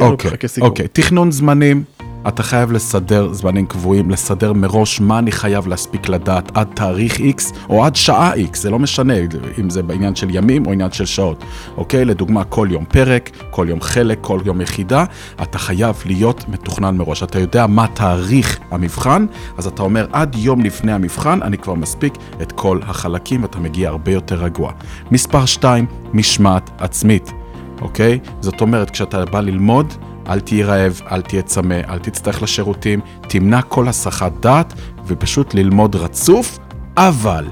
אוקיי, 0.00 0.30
ככה 0.30 0.36
כסיכום. 0.36 0.70
אוקיי, 0.70 0.88
תכנון 0.88 1.30
זמנים, 1.30 1.84
אתה 2.28 2.42
חייב 2.42 2.72
לסדר 2.72 3.32
זמנים 3.32 3.66
קבועים, 3.66 4.10
לסדר 4.10 4.52
מראש 4.52 5.00
מה 5.00 5.18
אני 5.18 5.32
חייב 5.32 5.68
להספיק 5.68 6.08
לדעת 6.08 6.56
עד 6.56 6.68
תאריך 6.74 7.16
X 7.16 7.56
או 7.68 7.84
עד 7.84 7.96
שעה 7.96 8.34
X, 8.34 8.56
זה 8.56 8.70
לא 8.70 8.78
משנה 8.78 9.14
אם 9.58 9.70
זה 9.70 9.82
בעניין 9.82 10.14
של 10.14 10.34
ימים 10.34 10.66
או 10.66 10.72
עניין 10.72 10.92
של 10.92 11.06
שעות, 11.06 11.44
אוקיי? 11.76 12.04
לדוגמה, 12.04 12.44
כל 12.44 12.68
יום 12.70 12.84
פרק, 12.84 13.30
כל 13.50 13.66
יום 13.68 13.80
חלק, 13.80 14.18
כל 14.20 14.40
יום 14.44 14.60
יחידה, 14.60 15.04
אתה 15.42 15.58
חייב 15.58 16.02
להיות 16.06 16.44
מתוכנן 16.48 16.96
מראש. 16.96 17.22
אתה 17.22 17.38
יודע 17.38 17.66
מה 17.66 17.86
תאריך 17.94 18.58
המבחן, 18.70 19.26
אז 19.58 19.66
אתה 19.66 19.82
אומר, 19.82 20.06
עד 20.12 20.36
יום 20.38 20.60
לפני 20.60 20.92
המבחן 20.92 21.42
אני 21.42 21.58
כבר 21.58 21.74
מספיק 21.74 22.14
את 22.42 22.52
כל 22.52 22.78
החלקים, 22.86 23.42
ואתה 23.42 23.58
מגיע 23.58 23.88
הרבה 23.88 24.12
יותר 24.12 24.34
רגוע. 24.34 24.72
מספר 25.10 25.46
2, 25.46 25.86
משמעת 26.12 26.70
עצמית. 26.78 27.32
אוקיי? 27.80 28.18
זאת 28.40 28.60
אומרת, 28.60 28.90
כשאתה 28.90 29.24
בא 29.24 29.40
ללמוד, 29.40 29.94
אל 30.28 30.40
תהיה 30.40 30.66
רעב, 30.66 31.00
אל 31.10 31.22
תהיה 31.22 31.42
צמא, 31.42 31.80
אל 31.88 31.98
תצטרך 31.98 32.42
לשירותים, 32.42 33.00
תמנע 33.28 33.62
כל 33.62 33.88
הסחת 33.88 34.32
דעת, 34.40 34.74
ופשוט 35.06 35.54
ללמוד 35.54 35.96
רצוף, 35.96 36.58
אבל, 36.96 37.46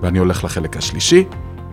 ואני 0.00 0.18
הולך 0.18 0.44
לחלק 0.44 0.76
השלישי, 0.76 1.24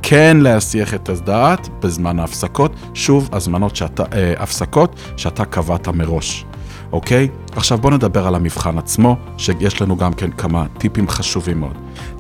כן 0.02 0.38
להסיח 0.42 0.94
את 0.94 1.10
הדעת 1.10 1.70
בזמן 1.84 2.20
ההפסקות, 2.20 2.72
שוב, 2.94 3.30
הזמנות 3.32 3.76
שאתה, 3.76 4.04
אה, 4.14 4.34
הפסקות 4.38 4.96
שאתה 5.18 5.46
קבעת 5.46 5.88
מראש, 5.88 6.46
אוקיי? 6.92 7.28
עכשיו 7.56 7.78
בוא 7.78 7.92
נדבר 7.92 8.28
על 8.28 8.36
המבחן 8.36 8.78
עצמו, 8.78 9.16
שיש 9.38 9.82
לנו 9.82 9.98
גם 9.98 10.14
כן 10.14 10.32
כמה 10.32 10.66
טיפים 10.78 11.10
חשובים 11.10 11.60
מאוד. 11.60 11.78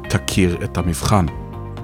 תכיר 0.09 0.57
את 0.63 0.77
המבחן. 0.77 1.25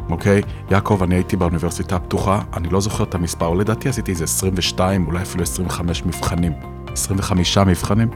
אוקיי? 0.10 0.42
יעקב, 0.72 1.00
אני 1.04 1.16
הייתי 1.16 1.38
באוניברסיטה 1.38 1.96
הפתוחה, 1.96 2.42
אני 2.54 2.70
לא 2.70 2.82
זוכר 2.82 3.04
את 3.04 3.16
המספר, 3.16 3.54
לדעתי 3.54 3.90
עשיתי 3.90 4.12
איזה 4.12 4.24
22, 4.24 5.08
אולי 5.08 5.22
אפילו 5.22 5.44
25 5.44 6.06
מבחנים. 6.06 6.54
25 6.94 7.58
מבחנים? 7.58 8.08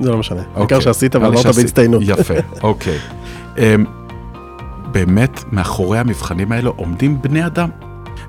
זה 0.00 0.10
לא 0.10 0.18
משנה. 0.18 0.40
העיקר 0.40 0.60
אוקיי. 0.60 0.80
שעשית 0.80 1.16
נראה 1.16 1.28
לי 1.28 1.36
ועברת 1.36 1.54
בהצטיינות. 1.54 2.02
יפה, 2.04 2.34
אוקיי. 2.62 2.98
אמ, 3.58 3.84
באמת, 4.92 5.44
מאחורי 5.52 5.98
המבחנים 5.98 6.52
האלו 6.52 6.72
עומדים 6.76 7.22
בני 7.22 7.46
אדם. 7.46 7.68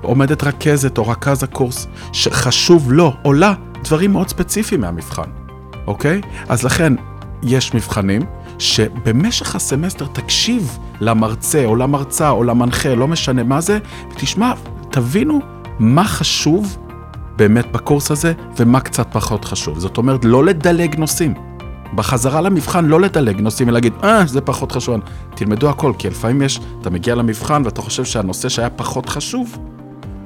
עומדת 0.02 0.44
רכזת 0.44 0.98
או 0.98 1.08
רכז 1.08 1.42
הקורס, 1.42 1.86
שחשוב 2.12 2.92
לו 2.92 3.12
או 3.24 3.32
לה 3.32 3.54
דברים 3.84 4.12
מאוד 4.12 4.28
ספציפיים 4.28 4.80
מהמבחן, 4.80 5.30
אוקיי? 5.86 6.20
אז 6.48 6.64
לכן, 6.64 6.92
יש 7.42 7.74
מבחנים 7.74 8.22
שבמשך 8.58 9.56
הסמסטר 9.56 10.06
תקשיב 10.06 10.78
למרצה 11.00 11.64
או 11.64 11.76
למרצה 11.76 12.30
או 12.30 12.44
למנחה, 12.44 12.94
לא 12.94 13.08
משנה 13.08 13.42
מה 13.42 13.60
זה, 13.60 13.78
ותשמע, 14.12 14.52
תבינו 14.90 15.40
מה 15.78 16.04
חשוב 16.04 16.78
באמת 17.36 17.72
בקורס 17.72 18.10
הזה 18.10 18.32
ומה 18.56 18.80
קצת 18.80 19.06
פחות 19.12 19.44
חשוב. 19.44 19.78
זאת 19.78 19.96
אומרת, 19.96 20.24
לא 20.24 20.44
לדלג 20.44 20.96
נושאים. 20.98 21.34
בחזרה 21.94 22.40
למבחן 22.40 22.84
לא 22.84 23.00
לדלג 23.00 23.40
נושאים 23.40 23.68
ולהגיד, 23.68 23.92
אה, 24.04 24.26
זה 24.26 24.40
פחות 24.40 24.72
חשוב. 24.72 25.00
תלמדו 25.34 25.70
הכל, 25.70 25.92
כי 25.98 26.08
לפעמים 26.08 26.42
יש, 26.42 26.60
אתה 26.80 26.90
מגיע 26.90 27.14
למבחן 27.14 27.62
ואתה 27.64 27.82
חושב 27.82 28.04
שהנושא 28.04 28.48
שהיה 28.48 28.70
פחות 28.70 29.08
חשוב, 29.08 29.58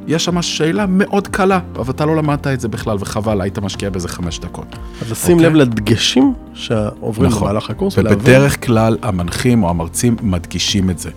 יש 0.09 0.25
שם 0.25 0.42
שאלה 0.42 0.87
מאוד 0.88 1.29
קלה, 1.29 1.61
אבל 1.77 1.90
אתה 1.90 2.07
לא 2.07 2.16
למדת 2.16 2.47
את 2.47 2.61
זה 2.61 2.68
בכלל, 2.68 2.97
וחבל, 3.01 3.40
היית 3.40 3.59
משקיע 3.59 3.90
בזה 3.90 4.09
חמש 4.09 4.38
דקות. 4.38 4.77
אז 5.03 5.11
לשים 5.11 5.37
אוקיי. 5.37 5.51
לב 5.51 5.55
לדגשים 5.55 6.35
שעוברים 6.55 7.31
נכון. 7.31 7.49
במהלך 7.49 7.71
הקורס. 7.71 7.99
ובדרך 7.99 8.66
כלל 8.66 8.97
המנחים 9.03 9.62
או 9.62 9.71
המרצים 9.71 10.16
מדגישים 10.23 10.90
את 10.90 10.99
זה, 10.99 11.11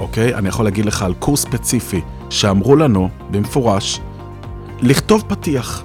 אוקיי? 0.00 0.34
אני 0.34 0.48
יכול 0.48 0.64
להגיד 0.64 0.86
לך 0.86 1.02
על 1.02 1.14
קורס 1.14 1.42
ספציפי, 1.42 2.00
שאמרו 2.30 2.76
לנו 2.76 3.08
במפורש, 3.30 4.00
לכתוב 4.80 5.24
פתיח. 5.28 5.84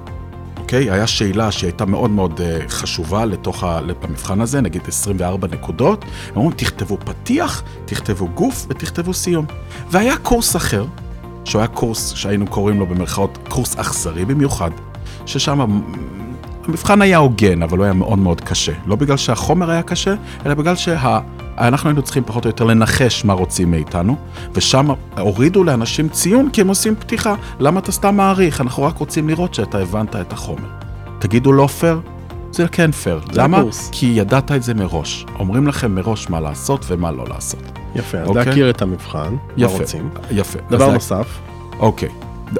אוקיי? 0.57 0.91
היה 0.91 1.07
שאלה 1.07 1.51
שהייתה 1.51 1.85
מאוד 1.85 2.09
מאוד 2.09 2.39
uh, 2.39 2.69
חשובה 2.69 3.25
לתוך 3.25 3.63
ה... 3.63 3.79
במבחן 4.01 4.41
הזה, 4.41 4.61
נגיד 4.61 4.81
24 4.87 5.47
נקודות. 5.47 6.03
הם 6.03 6.35
אומרים, 6.35 6.51
תכתבו 6.57 6.97
פתיח, 6.97 7.63
תכתבו 7.85 8.27
גוף 8.27 8.65
ותכתבו 8.69 9.13
סיום. 9.13 9.45
והיה 9.91 10.17
קורס 10.17 10.55
אחר, 10.55 10.85
שהוא 11.45 11.59
היה 11.59 11.67
קורס 11.67 12.13
שהיינו 12.15 12.47
קוראים 12.47 12.79
לו 12.79 12.85
במרכאות 12.85 13.37
קורס 13.49 13.75
אכזרי 13.79 14.25
במיוחד, 14.25 14.71
ששם 15.25 15.59
המבחן 16.67 17.01
היה 17.01 17.17
הוגן, 17.17 17.63
אבל 17.63 17.77
הוא 17.77 17.83
היה 17.83 17.93
מאוד 17.93 18.19
מאוד 18.19 18.41
קשה. 18.41 18.71
לא 18.85 18.95
בגלל 18.95 19.17
שהחומר 19.17 19.69
היה 19.69 19.81
קשה, 19.81 20.15
אלא 20.45 20.53
בגלל 20.53 20.75
שאנחנו 20.75 21.89
היינו 21.89 22.01
צריכים 22.01 22.23
פחות 22.23 22.45
או 22.45 22.49
יותר 22.49 22.63
לנחש 22.63 23.25
מה 23.25 23.33
רוצים 23.33 23.71
מאיתנו, 23.71 24.15
ושם 24.53 24.87
הורידו 25.17 25.63
לאנשים 25.63 26.09
ציון 26.09 26.49
כי 26.53 26.61
הם 26.61 26.67
עושים 26.67 26.95
פתיחה. 26.95 27.35
למה 27.59 27.79
אתה 27.79 27.91
סתם 27.91 28.15
מעריך? 28.15 28.61
אנחנו 28.61 28.83
רק 28.83 28.97
רוצים 28.97 29.29
לראות 29.29 29.53
שאתה 29.53 29.79
הבנת 29.79 30.15
את 30.15 30.33
החומר. 30.33 30.69
תגידו 31.19 31.51
לא 31.51 31.67
פייר? 31.67 31.99
זה 32.53 32.67
כן 32.67 32.91
פייר. 32.91 33.19
למה? 33.33 33.57
הקורס. 33.57 33.89
כי 33.91 34.05
ידעת 34.05 34.51
את 34.51 34.63
זה 34.63 34.73
מראש. 34.73 35.25
אומרים 35.39 35.67
לכם 35.67 35.95
מראש 35.95 36.29
מה 36.29 36.39
לעשות 36.39 36.85
ומה 36.87 37.11
לא 37.11 37.25
לעשות. 37.29 37.79
יפה, 37.95 38.17
אז 38.17 38.27
אוקיי. 38.27 38.45
להכיר 38.45 38.69
את 38.69 38.81
המבחן, 38.81 39.33
מה 39.33 39.39
יפה. 39.57 39.77
רוצים. 39.77 40.09
יפה. 40.31 40.59
דבר 40.69 40.87
אז 40.87 40.93
נוסף, 40.93 41.39
אוקיי. 41.79 42.09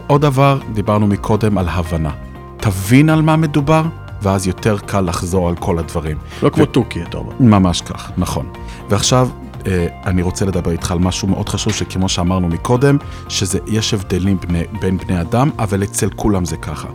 עוד 0.08 0.22
דבר, 0.22 0.60
דיברנו 0.74 1.08
מקודם 1.08 1.58
על 1.58 1.70
הבנה. 1.70 2.12
תבין 2.58 3.10
על 3.10 3.22
מה 3.22 3.36
מדובר, 3.36 3.84
ואז 4.22 4.48
יותר 4.48 4.78
קל 4.78 5.02
לחזור 5.02 5.50
על 5.50 5.56
כל 5.56 5.80
הדברים. 5.80 6.18
לא 6.44 6.50
כמו 6.50 6.66
תוכי, 6.66 7.04
אתה 7.04 7.18
אומר. 7.18 7.34
ממש 7.40 7.82
כך, 7.82 8.12
נכון. 8.18 8.46
ועכשיו, 8.90 9.30
אה, 9.68 9.88
אני 10.06 10.22
רוצה 10.22 10.46
לדבר 10.46 10.72
איתך 10.72 10.92
על 10.92 11.00
משהו 11.00 11.28
מאוד 11.28 11.50
חשוב, 11.50 11.74
שכמו 11.74 12.10
שאמרנו 12.10 12.48
מקודם, 12.48 12.98
שזה, 13.30 13.60
יש 13.68 13.94
הבדלים 13.94 14.38
בני, 14.40 14.64
בין 14.82 14.98
בני 14.98 15.22
אדם, 15.22 15.50
אבל 15.60 15.84
אצל 15.84 16.10
כולם 16.16 16.46
זה 16.46 16.58
ככה. 16.58 16.88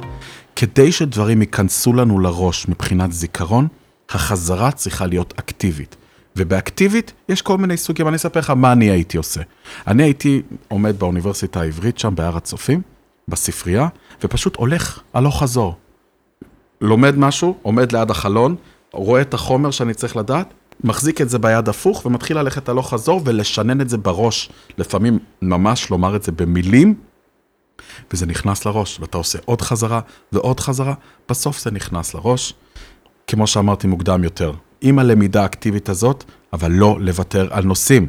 כדי 0.61 0.93
שדברים 0.93 1.41
ייכנסו 1.41 1.93
לנו 1.93 2.19
לראש 2.19 2.69
מבחינת 2.69 3.13
זיכרון, 3.13 3.69
החזרה 4.11 4.71
צריכה 4.71 5.07
להיות 5.07 5.35
אקטיבית. 5.37 5.97
ובאקטיבית 6.37 7.13
יש 7.29 7.43
כל 7.43 7.59
מיני 7.59 7.77
סוגים, 7.77 8.09
אני 8.09 8.17
אספר 8.17 8.41
לך 8.41 8.51
מה 8.51 8.73
אני 8.73 8.91
הייתי 8.91 9.17
עושה. 9.17 9.41
אני 9.87 10.03
הייתי 10.03 10.43
עומד 10.69 10.99
באוניברסיטה 10.99 11.61
העברית 11.61 11.99
שם, 11.99 12.15
בהר 12.15 12.37
הצופים, 12.37 12.83
בספרייה, 13.29 13.89
ופשוט 14.25 14.57
הולך 14.57 15.01
הלוך 15.15 15.43
חזור. 15.43 15.77
לומד 16.81 17.19
משהו, 17.19 17.57
עומד 17.63 17.93
ליד 17.93 18.11
החלון, 18.11 18.57
רואה 18.93 19.21
את 19.21 19.35
החומר 19.35 19.71
שאני 19.71 19.95
צריך 19.95 20.17
לדעת, 20.17 20.55
מחזיק 20.85 21.21
את 21.21 21.29
זה 21.29 21.39
ביד 21.39 21.69
הפוך 21.69 22.07
ומתחיל 22.07 22.39
ללכת 22.39 22.69
הלוך 22.69 22.91
חזור 22.91 23.21
ולשנן 23.25 23.81
את 23.81 23.89
זה 23.89 23.99
בראש. 23.99 24.51
לפעמים 24.79 25.19
ממש 25.43 25.91
לומר 25.91 26.17
את 26.17 26.23
זה 26.23 26.33
במילים, 26.33 26.95
וזה 28.13 28.27
נכנס 28.27 28.67
לראש, 28.67 29.01
ואתה 29.01 29.19
עושה 29.19 29.39
עוד 29.45 29.61
חזרה 29.63 30.01
ועוד 30.33 30.61
חזרה, 30.61 30.95
בסוף 31.29 31.59
זה 31.63 31.71
נכנס 31.71 32.15
לראש. 32.15 32.55
כמו 33.27 33.47
שאמרתי 33.47 33.87
מוקדם 33.87 34.25
יותר, 34.25 34.53
עם 34.81 34.99
הלמידה 34.99 35.43
האקטיבית 35.43 35.89
הזאת, 35.89 36.25
אבל 36.53 36.73
לא 36.73 36.97
לוותר 37.01 37.49
על 37.51 37.65
נושאים. 37.65 38.07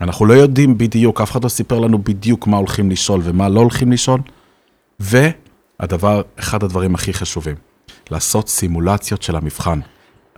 אנחנו 0.00 0.26
לא 0.26 0.34
יודעים 0.34 0.78
בדיוק, 0.78 1.20
אף 1.20 1.30
אחד 1.30 1.44
לא 1.44 1.48
סיפר 1.48 1.78
לנו 1.78 1.98
בדיוק 1.98 2.46
מה 2.46 2.56
הולכים 2.56 2.90
לשאול 2.90 3.20
ומה 3.24 3.48
לא 3.48 3.60
הולכים 3.60 3.92
לשאול. 3.92 4.20
והדבר, 5.00 6.22
אחד 6.38 6.62
הדברים 6.62 6.94
הכי 6.94 7.12
חשובים, 7.12 7.56
לעשות 8.10 8.48
סימולציות 8.48 9.22
של 9.22 9.36
המבחן. 9.36 9.80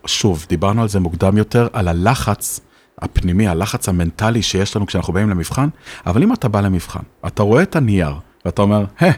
שוב, 0.07 0.47
דיברנו 0.49 0.83
על 0.83 0.89
זה 0.89 1.01
מוקדם 1.01 1.37
יותר, 1.37 1.69
על 1.73 1.89
הלחץ 1.89 2.61
הפנימי, 2.99 3.49
הלחץ 3.49 3.89
המנטלי 3.89 4.43
שיש 4.43 4.77
לנו 4.77 4.87
כשאנחנו 4.87 5.13
באים 5.13 5.31
למבחן, 5.31 5.69
אבל 6.07 6.23
אם 6.23 6.33
אתה 6.33 6.49
בא 6.49 6.61
למבחן, 6.61 7.03
אתה 7.27 7.43
רואה 7.43 7.63
את 7.63 7.77
הנייר, 7.77 8.15
ואתה 8.45 8.63
אומר, 8.63 8.85
הא, 8.99 9.11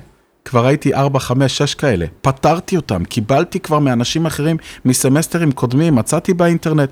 כבר 0.45 0.67
הייתי 0.67 0.95
4, 0.95 1.19
5, 1.19 1.59
6 1.59 1.75
כאלה, 1.75 2.07
פתרתי 2.21 2.77
אותם, 2.77 3.05
קיבלתי 3.05 3.61
כבר 3.61 3.79
מאנשים 3.79 4.27
אחרים 4.27 4.57
מסמסטרים 4.85 5.53
קודמים, 5.53 5.95
מצאתי 5.95 6.35
באינטרנט, 6.35 6.91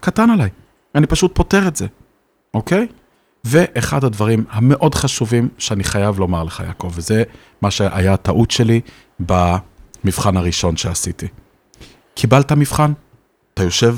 קטן 0.00 0.30
עליי, 0.30 0.48
אני 0.94 1.06
פשוט 1.06 1.34
פותר 1.34 1.68
את 1.68 1.76
זה, 1.76 1.86
אוקיי? 2.54 2.86
ואחד 3.44 4.04
הדברים 4.04 4.44
המאוד 4.50 4.94
חשובים 4.94 5.48
שאני 5.58 5.84
חייב 5.84 6.18
לומר 6.18 6.44
לך, 6.44 6.62
יעקב, 6.66 6.92
וזה 6.94 7.22
מה 7.62 7.70
שהיה 7.70 8.12
הטעות 8.12 8.50
שלי 8.50 8.80
במבחן 9.20 10.36
הראשון 10.36 10.76
שעשיתי. 10.76 11.26
קיבלת 12.14 12.52
מבחן, 12.52 12.92
אתה 13.54 13.62
יושב, 13.62 13.96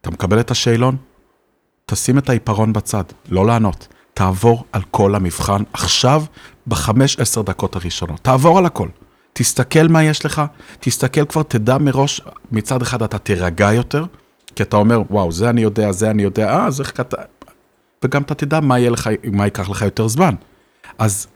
אתה 0.00 0.10
מקבל 0.10 0.40
את 0.40 0.50
השאלון, 0.50 0.96
תשים 1.86 2.18
את 2.18 2.28
העיפרון 2.28 2.72
בצד, 2.72 3.04
לא 3.28 3.46
לענות. 3.46 3.93
תעבור 4.14 4.64
על 4.72 4.82
כל 4.90 5.14
המבחן 5.14 5.62
עכשיו, 5.72 6.24
בחמש, 6.66 7.18
עשר 7.18 7.42
דקות 7.42 7.76
הראשונות. 7.76 8.20
תעבור 8.20 8.58
על 8.58 8.66
הכל. 8.66 8.88
תסתכל 9.32 9.88
מה 9.88 10.02
יש 10.04 10.26
לך, 10.26 10.42
תסתכל 10.80 11.24
כבר, 11.24 11.42
תדע 11.42 11.78
מראש, 11.78 12.20
מצד 12.52 12.82
אחד 12.82 13.02
אתה 13.02 13.18
תירגע 13.18 13.72
יותר, 13.72 14.04
כי 14.56 14.62
אתה 14.62 14.76
אומר, 14.76 15.02
וואו, 15.10 15.32
זה 15.32 15.50
אני 15.50 15.60
יודע, 15.60 15.92
זה 15.92 16.10
אני 16.10 16.22
יודע, 16.22 16.48
אה, 16.48 16.66
אז 16.66 16.80
איך 16.80 16.96
כת... 16.96 17.14
וגם 18.04 18.22
אתה 18.22 18.34
תדע 18.34 18.60
מה, 18.60 18.78
יהיה 18.78 18.90
לך, 18.90 19.10
מה 19.32 19.44
ייקח 19.44 19.70
לך 19.70 19.82
יותר 19.82 20.08
זמן. 20.08 20.34
אז 20.98 21.26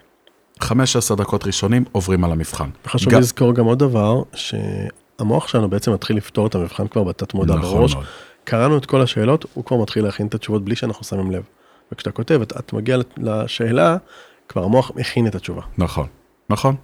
חמש, 0.60 0.96
עשר 0.96 1.14
דקות 1.14 1.46
ראשונים 1.46 1.84
עוברים 1.92 2.24
על 2.24 2.32
המבחן. 2.32 2.68
חשוב 2.86 3.12
גם... 3.12 3.20
לזכור 3.20 3.54
גם 3.54 3.64
עוד 3.64 3.78
דבר, 3.78 4.22
שהמוח 4.34 5.48
שלנו 5.48 5.70
בעצם 5.70 5.92
מתחיל 5.92 6.16
לפתור 6.16 6.46
את 6.46 6.54
המבחן 6.54 6.88
כבר 6.88 7.04
בתת 7.04 7.34
מודע 7.34 7.54
נכון 7.54 7.78
בראש. 7.78 7.94
מאוד. 7.94 8.04
קראנו 8.44 8.78
את 8.78 8.86
כל 8.86 9.02
השאלות, 9.02 9.44
הוא 9.54 9.64
כבר 9.64 9.76
מתחיל 9.76 10.04
להכין 10.04 10.26
את 10.26 10.34
התשובות 10.34 10.64
בלי 10.64 10.76
שאנחנו 10.76 11.04
שמים 11.04 11.30
לב. 11.30 11.42
וכשאתה 11.92 12.10
כותב, 12.10 12.40
את, 12.42 12.52
את 12.58 12.72
מגיע 12.72 12.98
לשאלה, 13.16 13.96
כבר 14.48 14.64
המוח 14.64 14.90
מכין 14.96 15.26
את 15.26 15.34
התשובה. 15.34 15.62
נכון, 15.78 16.06
נכון. 16.50 16.76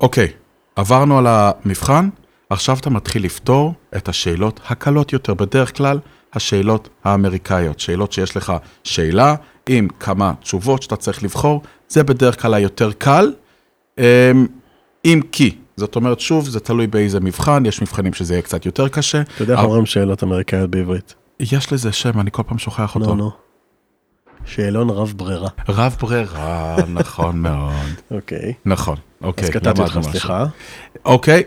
אוקיי, 0.00 0.28
עברנו 0.76 1.18
על 1.18 1.26
המבחן, 1.28 2.08
עכשיו 2.50 2.76
אתה 2.80 2.90
מתחיל 2.90 3.24
לפתור 3.24 3.74
את 3.96 4.08
השאלות 4.08 4.60
הקלות 4.68 5.12
יותר, 5.12 5.34
בדרך 5.34 5.76
כלל 5.76 5.98
השאלות 6.32 6.88
האמריקאיות, 7.04 7.80
שאלות 7.80 8.12
שיש 8.12 8.36
לך 8.36 8.52
שאלה 8.84 9.34
עם 9.68 9.88
כמה 10.00 10.32
תשובות 10.40 10.82
שאתה 10.82 10.96
צריך 10.96 11.22
לבחור, 11.22 11.62
זה 11.88 12.04
בדרך 12.04 12.42
כלל 12.42 12.54
היותר 12.54 12.92
קל, 12.92 13.32
אמ, 13.98 14.04
אם 15.04 15.20
כי. 15.32 15.58
זאת 15.76 15.96
אומרת, 15.96 16.20
שוב, 16.20 16.48
זה 16.48 16.60
תלוי 16.60 16.86
באיזה 16.86 17.20
מבחן, 17.20 17.66
יש 17.66 17.82
מבחנים 17.82 18.14
שזה 18.14 18.34
יהיה 18.34 18.42
קצת 18.42 18.66
יותר 18.66 18.88
קשה. 18.88 19.20
אתה 19.20 19.42
יודע 19.42 19.54
איך 19.54 19.64
אומרים 19.64 19.86
שאלות 19.86 20.22
אמריקאיות 20.22 20.70
בעברית? 20.70 21.14
יש 21.40 21.72
לזה 21.72 21.92
שם, 21.92 22.20
אני 22.20 22.30
כל 22.30 22.42
פעם 22.42 22.58
שוכח 22.58 22.94
אותו. 22.94 23.06
לא, 23.06 23.16
לא. 23.16 23.30
שאלון 24.46 24.90
רב 24.90 25.14
ברירה. 25.16 25.48
רב 25.68 25.96
ברירה, 26.00 26.76
נכון 26.88 27.38
מאוד. 27.38 27.72
אוקיי. 28.10 28.52
נכון, 28.64 28.96
אוקיי. 29.22 29.44
אז 29.44 29.50
קטעתי 29.50 29.80
אותך, 29.80 29.98
סליחה. 30.02 30.44
אוקיי, 31.04 31.42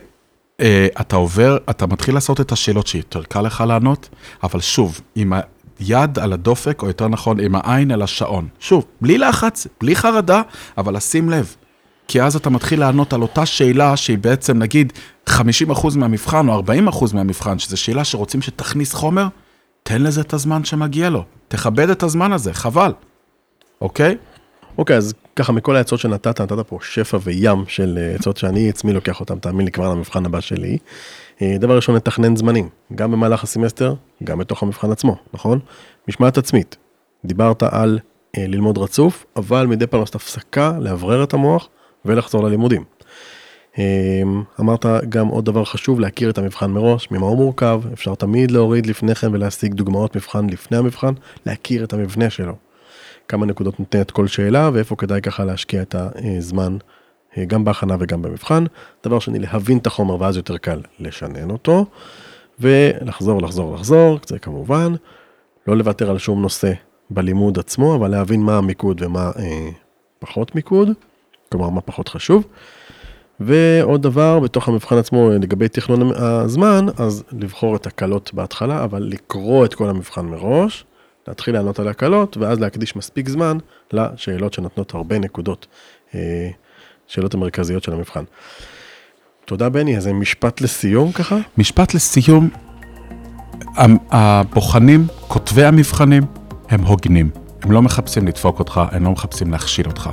אה, 0.59 0.87
אתה 1.01 1.15
עובר, 1.15 1.57
אתה 1.69 1.87
מתחיל 1.87 2.13
לעשות 2.13 2.41
את 2.41 2.51
השאלות 2.51 2.87
שיותר 2.87 3.23
קל 3.23 3.41
לך 3.41 3.63
לענות, 3.67 4.09
אבל 4.43 4.59
שוב, 4.59 5.01
עם 5.15 5.33
היד 5.79 6.19
על 6.19 6.33
הדופק, 6.33 6.81
או 6.81 6.87
יותר 6.87 7.07
נכון, 7.07 7.39
עם 7.39 7.55
העין 7.55 7.91
על 7.91 8.01
השעון. 8.01 8.47
שוב, 8.59 8.85
בלי 9.01 9.17
לחץ, 9.17 9.67
בלי 9.81 9.95
חרדה, 9.95 10.41
אבל 10.77 10.95
לשים 10.95 11.29
לב. 11.29 11.55
כי 12.07 12.21
אז 12.21 12.35
אתה 12.35 12.49
מתחיל 12.49 12.79
לענות 12.79 13.13
על 13.13 13.21
אותה 13.21 13.45
שאלה 13.45 13.97
שהיא 13.97 14.17
בעצם, 14.17 14.57
נגיד, 14.57 14.93
50% 15.29 15.33
מהמבחן 15.95 16.49
או 16.49 16.63
40% 16.63 17.13
מהמבחן, 17.13 17.59
שזו 17.59 17.77
שאלה 17.77 18.03
שרוצים 18.03 18.41
שתכניס 18.41 18.93
חומר, 18.93 19.27
תן 19.83 20.01
לזה 20.01 20.21
את 20.21 20.33
הזמן 20.33 20.63
שמגיע 20.63 21.09
לו. 21.09 21.23
תכבד 21.49 21.89
את 21.89 22.03
הזמן 22.03 22.31
הזה, 22.33 22.53
חבל. 22.53 22.91
אוקיי? 23.81 24.17
אוקיי, 24.77 24.97
אז 24.97 25.13
ככה 25.35 25.51
מכל 25.51 25.75
העצות 25.75 25.99
שנתת, 25.99 26.41
נתת 26.41 26.67
פה 26.67 26.77
שפע 26.81 27.17
וים 27.23 27.63
של 27.67 27.99
אה, 28.01 28.15
עצות 28.15 28.37
שאני 28.37 28.69
עצמי 28.69 28.93
לוקח 28.93 29.19
אותם, 29.19 29.39
תאמין 29.39 29.65
לי, 29.65 29.71
כבר 29.71 29.89
למבחן 29.89 30.25
הבא 30.25 30.39
שלי. 30.39 30.77
אה, 31.41 31.55
דבר 31.59 31.75
ראשון, 31.75 31.95
לתכנן 31.95 32.35
זמנים, 32.35 32.69
גם 32.95 33.11
במהלך 33.11 33.43
הסמסטר, 33.43 33.93
גם 34.23 34.37
בתוך 34.37 34.63
המבחן 34.63 34.91
עצמו, 34.91 35.15
נכון? 35.33 35.59
משמעת 36.07 36.37
עצמית, 36.37 36.77
דיברת 37.25 37.63
על 37.63 37.99
אה, 38.37 38.47
ללמוד 38.47 38.77
רצוף, 38.77 39.25
אבל 39.35 39.67
מדי 39.67 39.87
פעם 39.87 39.99
לעשות 39.99 40.15
הפסקה, 40.15 40.73
לאוורר 40.79 41.23
את 41.23 41.33
המוח 41.33 41.67
ולחזור 42.05 42.43
ללימודים. 42.43 42.83
אמ, 43.77 44.43
אמרת 44.59 44.85
גם 45.09 45.27
עוד 45.27 45.45
דבר 45.45 45.65
חשוב, 45.65 45.99
להכיר 45.99 46.29
את 46.29 46.37
המבחן 46.37 46.71
מראש, 46.71 47.11
ממה 47.11 47.25
הוא 47.25 47.37
מורכב, 47.37 47.81
אפשר 47.93 48.15
תמיד 48.15 48.51
להוריד 48.51 48.85
לפני 48.85 49.15
כן 49.15 49.33
ולהשיג 49.33 49.73
דוגמאות 49.73 50.15
מבחן 50.15 50.49
לפני 50.49 50.77
המבחן, 50.77 51.13
להכיר 51.45 51.83
את 51.83 51.93
המבנה 51.93 52.29
שלו. 52.29 52.55
כמה 53.27 53.45
נקודות 53.45 53.79
נותנת 53.79 54.11
כל 54.11 54.27
שאלה 54.27 54.69
ואיפה 54.73 54.95
כדאי 54.95 55.21
ככה 55.21 55.45
להשקיע 55.45 55.81
את 55.81 55.95
הזמן 55.97 56.77
אה, 57.37 57.45
גם 57.45 57.63
בהכנה 57.65 57.95
וגם 57.99 58.21
במבחן. 58.21 58.63
דבר 59.03 59.19
שני, 59.19 59.39
להבין 59.39 59.77
את 59.77 59.87
החומר 59.87 60.21
ואז 60.21 60.37
יותר 60.37 60.57
קל 60.57 60.81
לשנן 60.99 61.51
אותו, 61.51 61.85
ולחזור, 62.59 63.41
לחזור, 63.41 63.75
לחזור, 63.75 64.19
זה 64.25 64.39
כמובן, 64.39 64.93
לא 65.67 65.77
לוותר 65.77 66.09
על 66.09 66.17
שום 66.17 66.41
נושא 66.41 66.71
בלימוד 67.09 67.59
עצמו, 67.59 67.95
אבל 67.95 68.11
להבין 68.11 68.41
מה 68.41 68.57
המיקוד 68.57 69.01
ומה 69.01 69.31
אה, 69.39 69.69
פחות 70.19 70.55
מיקוד, 70.55 70.89
כלומר 71.51 71.69
מה 71.69 71.81
פחות 71.81 72.09
חשוב. 72.09 72.43
ועוד 73.39 74.01
דבר, 74.01 74.39
בתוך 74.39 74.67
המבחן 74.67 74.97
עצמו, 74.97 75.29
לגבי 75.29 75.67
תכנון 75.67 76.11
הזמן, 76.15 76.85
אז 76.97 77.23
לבחור 77.31 77.75
את 77.75 77.87
הקלות 77.87 78.33
בהתחלה, 78.33 78.83
אבל 78.83 79.03
לקרוא 79.03 79.65
את 79.65 79.73
כל 79.73 79.89
המבחן 79.89 80.25
מראש, 80.25 80.85
להתחיל 81.27 81.53
לענות 81.53 81.79
על 81.79 81.87
הקלות, 81.87 82.37
ואז 82.37 82.59
להקדיש 82.59 82.95
מספיק 82.95 83.29
זמן 83.29 83.57
לשאלות 83.93 84.53
שנותנות 84.53 84.93
הרבה 84.93 85.19
נקודות, 85.19 85.67
אה, 86.15 86.49
שאלות 87.07 87.33
המרכזיות 87.33 87.83
של 87.83 87.93
המבחן. 87.93 88.23
תודה 89.45 89.69
בני, 89.69 89.95
איזה 89.95 90.13
משפט 90.13 90.61
לסיום 90.61 91.11
ככה? 91.11 91.37
משפט 91.57 91.93
לסיום, 91.93 92.49
הבוחנים, 94.11 95.07
כותבי 95.27 95.63
המבחנים, 95.63 96.23
הם 96.69 96.81
הוגנים. 96.81 97.29
הם 97.61 97.71
לא 97.71 97.81
מחפשים 97.81 98.27
לדפוק 98.27 98.59
אותך, 98.59 98.81
הם 98.91 99.03
לא 99.03 99.11
מחפשים 99.11 99.51
להכשיל 99.51 99.87
אותך. 99.87 100.09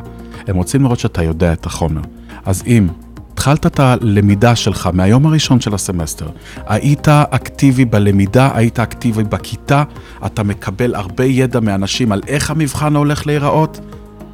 הם 0.47 0.57
רוצים 0.57 0.83
לראות 0.83 0.99
שאתה 0.99 1.23
יודע 1.23 1.53
את 1.53 1.67
החומר. 1.67 2.01
אז 2.45 2.63
אם 2.67 2.89
התחלת 3.37 3.67
את 3.67 3.81
הלמידה 3.81 4.57
שלך 4.57 4.91
מהיום 4.93 5.27
הראשון 5.27 5.61
של 5.61 5.75
הסמסטר, 5.75 6.29
היית 6.67 7.09
אקטיבי 7.09 7.85
בלמידה, 7.85 8.51
היית 8.55 8.81
אקטיבי 8.81 9.25
בכיתה, 9.25 9.83
אתה 10.27 10.43
מקבל 10.43 10.95
הרבה 10.95 11.25
ידע 11.25 11.61
מאנשים 11.61 12.13
על 12.13 12.23
איך 12.27 12.51
המבחן 12.51 12.97
הולך 12.97 13.27
להיראות, 13.27 13.81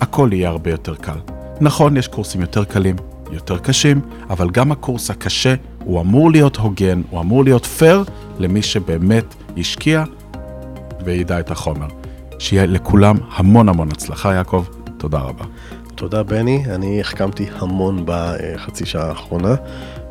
הכל 0.00 0.28
יהיה 0.32 0.48
הרבה 0.48 0.70
יותר 0.70 0.94
קל. 0.94 1.18
נכון, 1.60 1.96
יש 1.96 2.08
קורסים 2.08 2.40
יותר 2.40 2.64
קלים, 2.64 2.96
יותר 3.32 3.58
קשים, 3.58 4.00
אבל 4.30 4.50
גם 4.50 4.72
הקורס 4.72 5.10
הקשה 5.10 5.54
הוא 5.78 6.00
אמור 6.00 6.30
להיות 6.30 6.56
הוגן, 6.56 7.02
הוא 7.10 7.20
אמור 7.20 7.44
להיות 7.44 7.66
פייר 7.66 8.04
למי 8.38 8.62
שבאמת 8.62 9.34
השקיע 9.58 10.04
וידע 11.04 11.40
את 11.40 11.50
החומר. 11.50 11.86
שיהיה 12.38 12.66
לכולם 12.66 13.16
המון 13.36 13.68
המון 13.68 13.88
הצלחה, 13.92 14.34
יעקב. 14.34 14.64
תודה 14.98 15.18
רבה. 15.18 15.44
תודה 16.02 16.22
בני, 16.22 16.62
אני 16.66 17.00
החכמתי 17.00 17.46
המון 17.58 18.02
בחצי 18.04 18.86
שעה 18.86 19.08
האחרונה, 19.08 19.54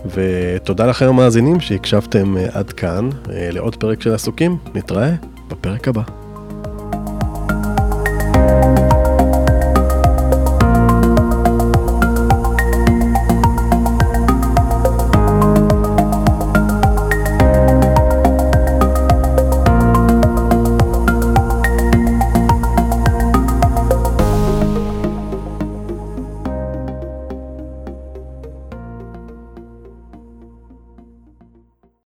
ותודה 0.06 0.86
לכם 0.86 1.06
המאזינים 1.06 1.60
שהקשבתם 1.60 2.36
עד 2.54 2.71
כאן 2.71 3.10
לעוד 3.27 3.75
פרק 3.75 4.01
של 4.01 4.13
עסוקים, 4.13 4.58
נתראה 4.75 5.12
בפרק 5.47 5.88
הבא. 5.88 6.20